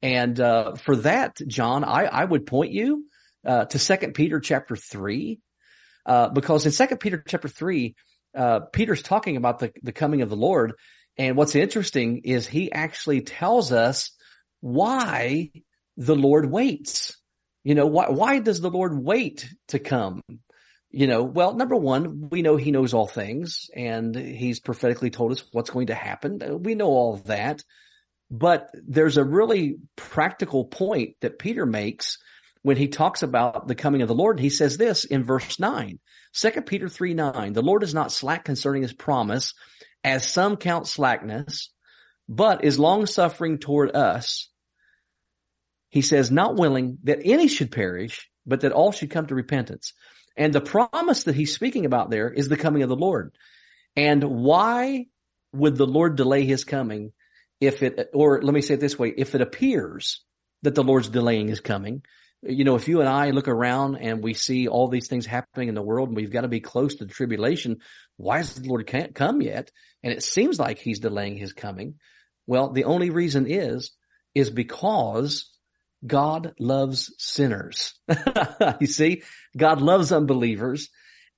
[0.03, 3.07] And uh, for that, John, I, I would point you
[3.47, 5.40] uh, to Second Peter chapter three,
[6.05, 7.95] uh, because in Second Peter chapter three,
[8.36, 10.74] uh, Peter's talking about the the coming of the Lord,
[11.16, 14.11] and what's interesting is he actually tells us
[14.61, 15.51] why
[15.97, 17.16] the Lord waits.
[17.64, 18.09] You know why?
[18.09, 20.22] Why does the Lord wait to come?
[20.93, 25.32] You know, well, number one, we know He knows all things, and He's prophetically told
[25.32, 26.62] us what's going to happen.
[26.62, 27.64] We know all that.
[28.30, 32.18] But there's a really practical point that Peter makes
[32.62, 35.99] when he talks about the coming of the Lord, he says this in verse 9,
[36.34, 39.53] 2 Peter 3 9, the Lord is not slack concerning his promise,
[40.05, 41.70] as some count slackness,
[42.28, 44.49] but is long suffering toward us.
[45.90, 49.93] He says, not willing that any should perish, but that all should come to repentance.
[50.37, 53.35] And the promise that he's speaking about there is the coming of the Lord.
[53.97, 55.07] And why
[55.53, 57.12] would the Lord delay his coming
[57.61, 60.24] if it, or let me say it this way, if it appears
[60.62, 62.03] that the Lord's delaying his coming,
[62.43, 65.68] you know, if you and I look around and we see all these things happening
[65.68, 67.78] in the world and we've got to be close to the tribulation,
[68.16, 69.70] why is the Lord can't come yet?
[70.03, 71.95] And it seems like he's delaying his coming.
[72.47, 73.93] Well, the only reason is,
[74.35, 75.51] is because
[76.07, 77.94] God loves sinners.
[78.80, 79.22] you see,
[79.57, 80.88] God loves unbelievers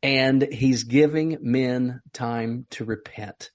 [0.03, 3.51] and he's giving men time to repent.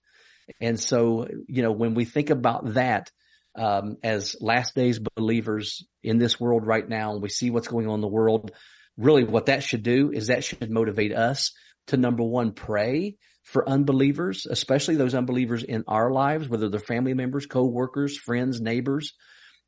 [0.59, 3.11] And so, you know, when we think about that,
[3.55, 7.87] um, as last days believers in this world right now, and we see what's going
[7.87, 8.51] on in the world,
[8.97, 11.51] really what that should do is that should motivate us
[11.87, 17.13] to number one, pray for unbelievers, especially those unbelievers in our lives, whether they're family
[17.13, 19.13] members, co-workers, friends, neighbors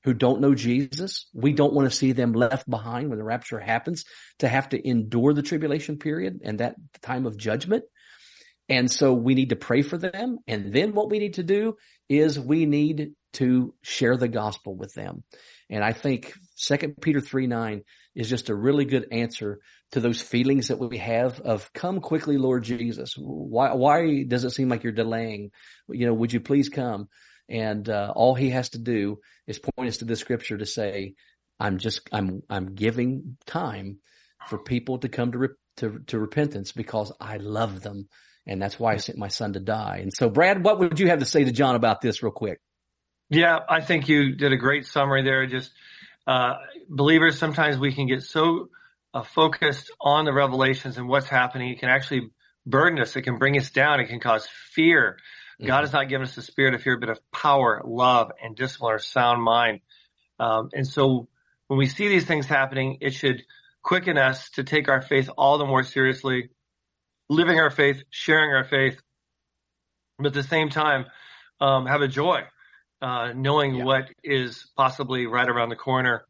[0.03, 1.27] who don't know Jesus.
[1.33, 4.05] We don't want to see them left behind when the rapture happens
[4.39, 7.83] to have to endure the tribulation period and that time of judgment.
[8.69, 10.39] And so we need to pray for them.
[10.47, 11.75] And then what we need to do
[12.07, 15.23] is we need to share the gospel with them.
[15.69, 17.83] And I think second Peter 3, 9
[18.15, 19.59] is just a really good answer
[19.91, 23.15] to those feelings that we have of come quickly, Lord Jesus.
[23.17, 25.51] Why, why does it seem like you're delaying?
[25.89, 27.07] You know, would you please come?
[27.51, 31.15] And, uh, all he has to do is point us to the scripture to say,
[31.59, 33.99] I'm just, I'm, I'm giving time
[34.47, 38.07] for people to come to, re- to, to repentance because I love them.
[38.47, 39.99] And that's why I sent my son to die.
[40.01, 42.59] And so, Brad, what would you have to say to John about this real quick?
[43.29, 45.45] Yeah, I think you did a great summary there.
[45.45, 45.71] Just,
[46.25, 46.53] uh,
[46.89, 48.69] believers, sometimes we can get so
[49.13, 51.69] uh, focused on the revelations and what's happening.
[51.69, 52.29] It can actually
[52.65, 53.15] burden us.
[53.15, 53.99] It can bring us down.
[53.99, 55.17] It can cause fear.
[55.61, 55.67] Mm-hmm.
[55.67, 58.93] God has not given us the spirit of fear, but of power, love, and discipline
[58.93, 59.81] or sound mind.
[60.39, 61.27] Um, and so
[61.67, 63.43] when we see these things happening, it should
[63.83, 66.49] quicken us to take our faith all the more seriously,
[67.29, 68.99] living our faith, sharing our faith,
[70.17, 71.05] but at the same time,
[71.59, 72.41] um, have a joy,
[73.01, 73.83] uh, knowing yeah.
[73.83, 76.25] what is possibly right around the corner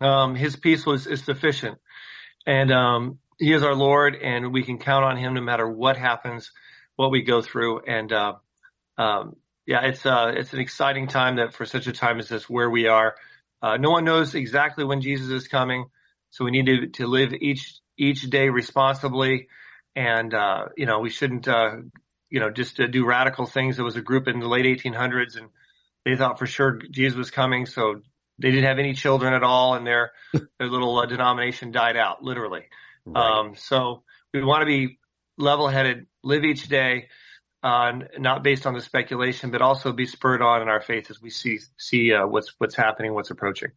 [0.00, 1.78] um, his peace was is sufficient,
[2.46, 5.96] and um, he is our Lord, and we can count on him no matter what
[5.96, 6.52] happens,
[6.96, 8.34] what we go through, and uh,
[8.98, 9.36] um,
[9.66, 12.70] yeah, it's uh, it's an exciting time that for such a time as this, where
[12.70, 13.16] we are.
[13.62, 15.86] Uh, no one knows exactly when Jesus is coming,
[16.30, 19.48] so we need to to live each each day responsibly,
[19.94, 21.76] and uh, you know we shouldn't uh,
[22.30, 23.76] you know just do radical things.
[23.76, 25.48] There was a group in the late 1800s, and
[26.04, 28.02] they thought for sure Jesus was coming, so
[28.38, 32.22] they didn't have any children at all, and their their little uh, denomination died out,
[32.22, 32.64] literally.
[33.04, 33.40] Right.
[33.40, 34.98] Um, so we want to be
[35.38, 37.08] level-headed, live each day,
[37.62, 41.20] uh, not based on the speculation, but also be spurred on in our faith as
[41.20, 43.70] we see see uh, what's what's happening, what's approaching.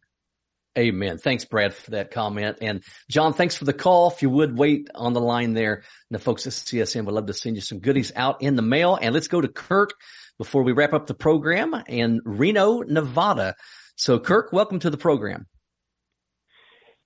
[0.78, 1.18] Amen.
[1.18, 2.58] Thanks, Brad, for that comment.
[2.60, 4.08] And John, thanks for the call.
[4.10, 7.34] If you would wait on the line there, the folks at CSN would love to
[7.34, 8.96] send you some goodies out in the mail.
[9.00, 9.94] And let's go to Kirk
[10.38, 13.56] before we wrap up the program in Reno, Nevada.
[13.96, 15.48] So, Kirk, welcome to the program.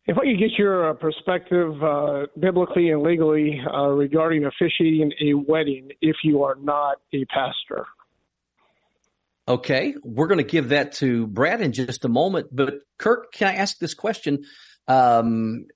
[0.06, 5.32] If I could get your uh, perspective, uh, biblically and legally, uh, regarding officiating a
[5.34, 7.86] wedding if you are not a pastor.
[9.48, 12.48] Okay, we're going to give that to Brad in just a moment.
[12.50, 14.44] But Kirk, can I ask this question?
[14.88, 15.66] Um,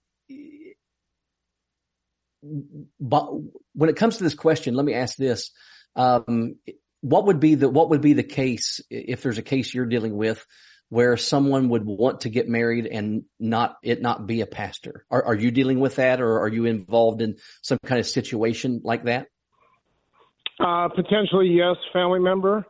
[3.00, 3.30] but
[3.74, 5.50] when it comes to this question, let me ask this:
[5.96, 6.56] um,
[7.00, 10.16] What would be the what would be the case if there's a case you're dealing
[10.16, 10.46] with?
[10.90, 15.04] Where someone would want to get married and not it not be a pastor.
[15.10, 18.80] Are, are you dealing with that, or are you involved in some kind of situation
[18.84, 19.28] like that?
[20.60, 22.66] Uh, potentially, yes, family member.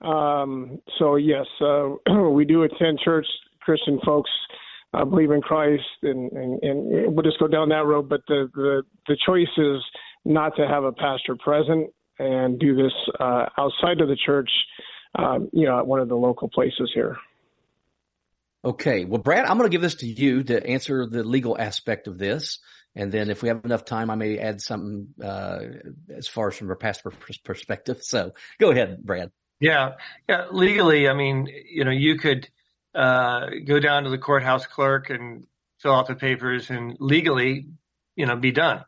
[0.00, 1.90] Um, so yes, uh,
[2.30, 3.26] we do attend church.
[3.60, 4.30] Christian folks
[4.92, 8.08] uh, believe in Christ, and, and, and we'll just go down that road.
[8.08, 9.82] But the, the the choice is
[10.26, 14.50] not to have a pastor present and do this uh, outside of the church.
[15.16, 17.16] Um, you know, at one of the local places here.
[18.64, 19.04] Okay.
[19.04, 22.18] Well, Brad, I'm going to give this to you to answer the legal aspect of
[22.18, 22.60] this.
[22.96, 25.60] And then if we have enough time, I may add something, uh,
[26.08, 27.12] as far as from a pastor
[27.44, 28.02] perspective.
[28.02, 29.30] So go ahead, Brad.
[29.60, 29.92] Yeah.
[30.28, 30.46] Yeah.
[30.50, 32.48] Legally, I mean, you know, you could,
[32.94, 35.46] uh, go down to the courthouse clerk and
[35.80, 37.66] fill out the papers and legally,
[38.16, 38.84] you know, be done.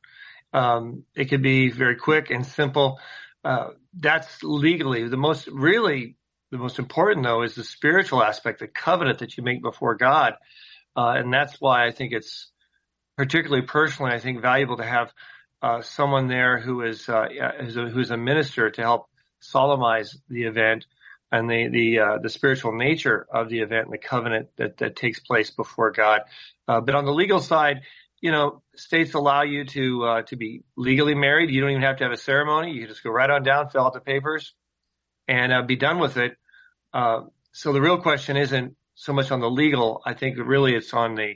[0.53, 2.99] Um, it could be very quick and simple.
[3.45, 6.17] Uh, that's legally the most really
[6.57, 10.35] the most important though is the spiritual aspect, the covenant that you make before God.
[10.97, 12.51] Uh, and that's why I think it's
[13.17, 15.13] particularly personally, I think valuable to have
[15.63, 17.27] uh, someone there who is, uh,
[17.61, 19.07] who's, a, minister to help
[19.41, 20.87] solemnize the event
[21.33, 24.97] and the the uh, the spiritual nature of the event and the covenant that that
[24.97, 26.21] takes place before God.
[26.69, 27.81] Uh, but on the legal side,
[28.21, 31.51] you know, states allow you to uh, to be legally married.
[31.51, 32.73] You don't even have to have a ceremony.
[32.73, 34.55] You can just go right on down, fill out the papers,
[35.27, 36.37] and be done with it.
[36.97, 40.01] Uh, so the real question isn't so much on the legal.
[40.07, 41.35] I think really it's on the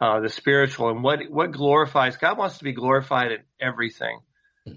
[0.00, 2.16] uh, the spiritual and what what glorifies.
[2.16, 4.18] God wants to be glorified in everything,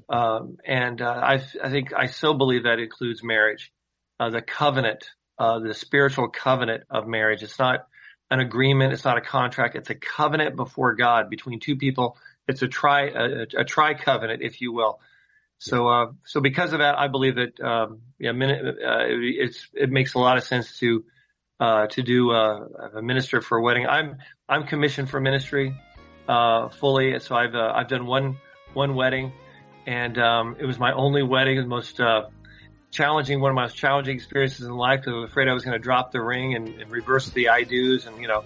[0.07, 3.73] um, and uh, I I think I so believe that includes marriage,
[4.19, 5.09] uh, the covenant,
[5.39, 7.41] uh, the spiritual covenant of marriage.
[7.41, 7.87] It's not
[8.29, 8.93] an agreement.
[8.93, 9.75] It's not a contract.
[9.75, 12.17] It's a covenant before God between two people.
[12.47, 14.99] It's a tri a, a tri covenant, if you will.
[15.59, 20.13] So, uh, so because of that, I believe that, um, yeah, uh, it's, it makes
[20.13, 21.03] a lot of sense to,
[21.59, 23.85] uh, to do, uh, a minister for a wedding.
[23.85, 25.75] I'm, I'm commissioned for ministry,
[26.27, 27.19] uh, fully.
[27.19, 28.37] So I've, uh, I've done one
[28.73, 29.33] one wedding,
[29.85, 32.27] and um, it was my only wedding, the most uh,
[32.91, 35.03] challenging, one of my most challenging experiences in life.
[35.07, 37.63] I was afraid I was going to drop the ring and, and, reverse the I
[37.63, 38.39] do's, and you know,